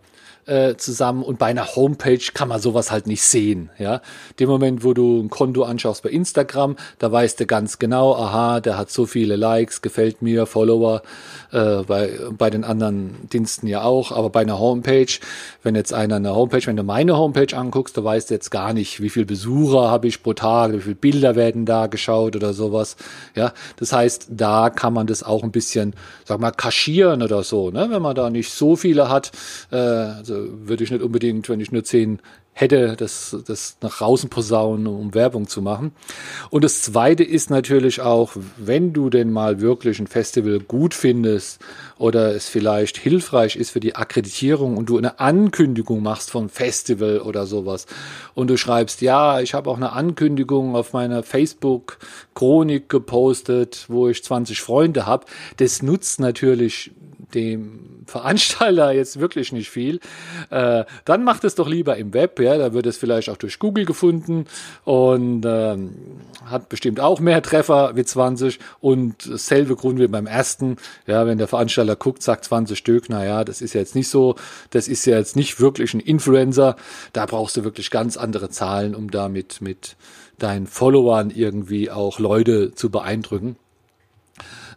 äh, 0.47 0.75
zusammen 0.77 1.23
und 1.23 1.39
bei 1.39 1.47
einer 1.47 1.75
Homepage 1.75 2.19
kann 2.33 2.47
man 2.47 2.59
sowas 2.59 2.91
halt 2.91 3.05
nicht 3.05 3.21
sehen. 3.21 3.69
Ja, 3.77 4.01
dem 4.39 4.49
Moment, 4.49 4.83
wo 4.83 4.93
du 4.93 5.21
ein 5.21 5.29
Konto 5.29 5.63
anschaust 5.63 6.03
bei 6.03 6.09
Instagram, 6.09 6.77
da 6.99 7.11
weißt 7.11 7.39
du 7.39 7.45
ganz 7.45 7.79
genau, 7.79 8.15
aha, 8.15 8.59
der 8.61 8.77
hat 8.77 8.89
so 8.89 9.05
viele 9.05 9.35
Likes, 9.35 9.81
gefällt 9.81 10.21
mir, 10.21 10.45
Follower, 10.45 11.01
äh, 11.51 11.83
bei, 11.83 12.11
bei 12.31 12.49
den 12.49 12.63
anderen 12.63 13.27
Diensten 13.31 13.67
ja 13.67 13.83
auch, 13.83 14.11
aber 14.11 14.29
bei 14.29 14.41
einer 14.41 14.59
Homepage, 14.59 15.19
wenn 15.63 15.75
jetzt 15.75 15.93
einer 15.93 16.15
eine 16.15 16.33
Homepage, 16.33 16.65
wenn 16.65 16.77
du 16.77 16.83
meine 16.83 17.17
Homepage 17.17 17.55
anguckst, 17.55 17.97
da 17.97 18.03
weißt 18.03 18.29
du 18.29 18.33
jetzt 18.33 18.49
gar 18.49 18.73
nicht, 18.73 19.01
wie 19.01 19.09
viele 19.09 19.25
Besucher 19.25 19.91
habe 19.91 20.07
ich 20.07 20.23
pro 20.23 20.33
Tag, 20.33 20.73
wie 20.73 20.79
viele 20.79 20.95
Bilder 20.95 21.35
werden 21.35 21.65
da 21.65 21.87
geschaut 21.87 22.35
oder 22.35 22.53
sowas. 22.53 22.95
Ja, 23.35 23.53
das 23.77 23.91
heißt, 23.91 24.27
da 24.29 24.69
kann 24.69 24.93
man 24.93 25.07
das 25.07 25.23
auch 25.23 25.43
ein 25.43 25.51
bisschen, 25.51 25.93
sag 26.25 26.39
mal, 26.39 26.51
kaschieren 26.51 27.21
oder 27.21 27.43
so, 27.43 27.69
ne? 27.69 27.87
wenn 27.89 28.01
man 28.01 28.15
da 28.15 28.29
nicht 28.29 28.51
so 28.51 28.75
viele 28.75 29.09
hat, 29.09 29.31
äh, 29.71 29.75
also 29.77 30.36
würde 30.49 30.83
ich 30.83 30.91
nicht 30.91 31.03
unbedingt, 31.03 31.49
wenn 31.49 31.59
ich 31.59 31.71
nur 31.71 31.83
zehn 31.83 32.19
hätte, 32.57 32.95
das, 32.97 33.37
das 33.45 33.77
nach 33.81 34.01
außen 34.01 34.29
posaunen, 34.29 34.87
um 34.87 35.13
Werbung 35.13 35.47
zu 35.47 35.61
machen. 35.61 35.91
Und 36.49 36.63
das 36.63 36.81
zweite 36.81 37.23
ist 37.23 37.51
natürlich 37.51 38.01
auch, 38.01 38.31
wenn 38.57 38.93
du 38.93 39.11
denn 39.11 39.31
mal 39.31 39.61
wirklich 39.61 39.99
ein 39.99 40.07
Festival 40.07 40.59
gut 40.59 40.95
findest 40.95 41.61
oder 41.99 42.33
es 42.33 42.49
vielleicht 42.49 42.97
hilfreich 42.97 43.55
ist 43.55 43.69
für 43.69 43.79
die 43.79 43.95
Akkreditierung 43.95 44.75
und 44.75 44.89
du 44.89 44.97
eine 44.97 45.19
Ankündigung 45.19 46.01
machst 46.01 46.31
vom 46.31 46.49
Festival 46.49 47.19
oder 47.19 47.45
sowas 47.45 47.85
und 48.33 48.47
du 48.47 48.57
schreibst, 48.57 49.01
ja, 49.01 49.39
ich 49.39 49.53
habe 49.53 49.69
auch 49.69 49.77
eine 49.77 49.91
Ankündigung 49.91 50.75
auf 50.75 50.93
meiner 50.93 51.21
Facebook-Chronik 51.21 52.89
gepostet, 52.89 53.85
wo 53.87 54.07
ich 54.07 54.23
20 54.23 54.61
Freunde 54.61 55.05
habe, 55.05 55.27
das 55.57 55.83
nutzt 55.83 56.19
natürlich 56.19 56.91
dem 57.33 58.03
Veranstalter 58.05 58.91
jetzt 58.91 59.19
wirklich 59.19 59.51
nicht 59.51 59.69
viel, 59.69 59.99
äh, 60.49 60.85
dann 61.05 61.23
macht 61.23 61.43
es 61.43 61.55
doch 61.55 61.67
lieber 61.67 61.97
im 61.97 62.13
Web. 62.13 62.39
Ja, 62.39 62.57
da 62.57 62.73
wird 62.73 62.85
es 62.85 62.97
vielleicht 62.97 63.29
auch 63.29 63.37
durch 63.37 63.59
Google 63.59 63.85
gefunden 63.85 64.45
und 64.85 65.45
äh, 65.45 65.77
hat 66.45 66.69
bestimmt 66.69 66.99
auch 66.99 67.19
mehr 67.19 67.41
Treffer 67.41 67.95
wie 67.95 68.05
20 68.05 68.59
und 68.79 69.29
dasselbe 69.29 69.75
Grund 69.75 69.99
wie 69.99 70.07
beim 70.07 70.27
ersten. 70.27 70.77
Ja, 71.05 71.25
wenn 71.25 71.37
der 71.37 71.47
Veranstalter 71.47 71.95
guckt, 71.95 72.23
sagt 72.23 72.45
20 72.45 72.77
Stück, 72.77 73.09
naja, 73.09 73.43
das 73.43 73.61
ist 73.61 73.73
ja 73.73 73.81
jetzt 73.81 73.95
nicht 73.95 74.09
so, 74.09 74.35
das 74.69 74.87
ist 74.87 75.05
ja 75.05 75.17
jetzt 75.17 75.35
nicht 75.35 75.59
wirklich 75.59 75.93
ein 75.93 75.99
Influencer. 75.99 76.75
Da 77.13 77.25
brauchst 77.25 77.57
du 77.57 77.63
wirklich 77.63 77.91
ganz 77.91 78.17
andere 78.17 78.49
Zahlen, 78.49 78.95
um 78.95 79.11
damit 79.11 79.61
mit 79.61 79.95
deinen 80.39 80.67
Followern 80.67 81.31
irgendwie 81.31 81.89
auch 81.89 82.19
Leute 82.19 82.73
zu 82.73 82.89
beeindrucken. 82.89 83.57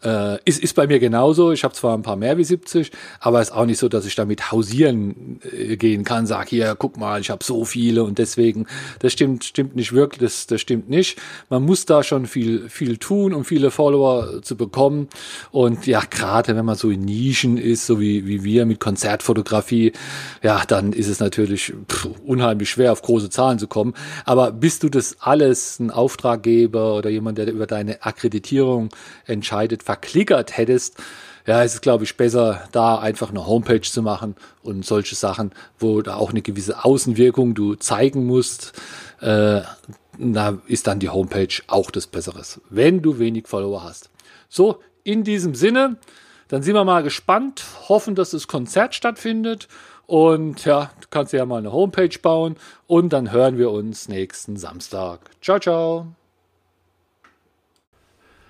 Äh, 0.03 0.39
ist, 0.45 0.63
ist 0.63 0.75
bei 0.75 0.87
mir 0.87 0.99
genauso. 0.99 1.53
Ich 1.53 1.65
habe 1.65 1.75
zwar 1.75 1.97
ein 1.97 2.03
paar 2.03 2.17
mehr 2.17 2.39
wie 2.39 2.45
70, 2.45 2.91
aber 3.21 3.41
ist 3.43 3.53
auch 3.53 3.67
nicht 3.67 3.79
so, 3.79 3.89
dass 3.89 4.07
ich 4.07 4.15
damit 4.15 4.51
hausieren 4.51 5.41
äh, 5.53 5.77
gehen 5.77 6.05
kann, 6.05 6.27
sag 6.27 6.49
hier, 6.49 6.75
guck 6.79 6.97
mal, 6.97 7.21
ich 7.21 7.31
habe 7.31 7.45
so 7.45 7.65
viele 7.65 8.05
und 8.05 8.19
deswegen, 8.19 8.67
das 9.01 9.13
stimmt, 9.13 9.45
stimmt 9.45 9.77
nicht 9.77 9.93
wirklich, 9.93 10.21
das, 10.21 10.47
das 10.47 10.61
stimmt 10.61 10.89
nicht. 10.89 11.19
Man 11.51 11.65
muss 11.65 11.85
da 11.85 12.03
schon 12.03 12.27
viel, 12.27 12.69
viel 12.69 12.97
tun, 12.97 13.35
um 13.35 13.45
viele 13.45 13.71
Follower 13.71 14.43
zu 14.43 14.57
bekommen. 14.57 15.09
Und 15.51 15.87
ja, 15.87 16.01
gerade 16.09 16.57
wenn 16.57 16.65
man 16.65 16.77
so 16.77 16.91
in 16.91 17.03
Nischen 17.03 17.59
ist, 17.59 17.87
so 17.87 18.01
wie, 18.01 18.27
wie 18.27 18.43
wir 18.43 18.65
mit 18.65 18.81
Konzertfotografie, 18.81 19.93
ja, 20.43 20.63
dann 20.67 20.93
ist 20.93 21.09
es 21.09 21.21
natürlich 21.21 21.75
pff, 21.91 22.09
unheimlich 22.25 22.71
schwer, 22.71 22.93
auf 22.93 23.03
große 23.03 23.29
Zahlen 23.29 23.59
zu 23.59 23.69
kommen. 23.69 23.95
Aber 24.25 24.51
bist 24.51 24.83
du 24.83 24.89
das 24.89 25.17
alles 25.21 25.79
ein 25.79 25.91
Auftraggeber 25.91 26.95
oder 26.97 27.11
jemand, 27.11 27.37
der 27.37 27.53
über 27.53 27.67
deine 27.67 28.03
Akkreditierung 28.03 28.89
entscheidet, 29.27 29.90
verklickert 29.91 30.57
hättest, 30.57 30.99
ja, 31.47 31.65
es 31.65 31.75
ist, 31.75 31.81
glaube 31.81 32.05
ich, 32.05 32.17
besser, 32.17 32.63
da 32.71 32.99
einfach 32.99 33.31
eine 33.31 33.45
Homepage 33.45 33.81
zu 33.81 34.03
machen 34.03 34.37
und 34.63 34.85
solche 34.85 35.17
Sachen, 35.17 35.51
wo 35.81 36.01
da 36.01 36.15
auch 36.15 36.31
eine 36.31 36.43
gewisse 36.43 36.85
Außenwirkung 36.85 37.55
du 37.55 37.75
zeigen 37.75 38.25
musst. 38.25 38.73
Äh, 39.21 39.63
da 40.19 40.59
ist 40.67 40.87
dann 40.87 41.01
die 41.01 41.09
Homepage 41.09 41.63
auch 41.67 41.91
das 41.91 42.07
Besseres, 42.07 42.61
wenn 42.71 43.03
du 43.03 43.19
wenig 43.19 43.49
Follower 43.49 43.83
hast. 43.83 44.11
So, 44.49 44.81
in 45.03 45.25
diesem 45.25 45.57
Sinne, 45.57 45.97
dann 46.47 46.63
sind 46.63 46.75
wir 46.75 46.85
mal 46.85 47.03
gespannt, 47.03 47.65
hoffen, 47.89 48.15
dass 48.15 48.31
das 48.31 48.47
Konzert 48.47 48.95
stattfindet. 48.95 49.67
Und 50.07 50.65
ja, 50.65 50.91
du 51.01 51.07
kannst 51.11 51.33
ja 51.33 51.45
mal 51.47 51.59
eine 51.59 51.73
Homepage 51.73 52.17
bauen 52.21 52.57
und 52.87 53.13
dann 53.13 53.33
hören 53.33 53.59
wir 53.59 53.71
uns 53.71 54.09
nächsten 54.09 54.57
Samstag. 54.57 55.31
Ciao, 55.41 55.59
ciao. 55.59 56.20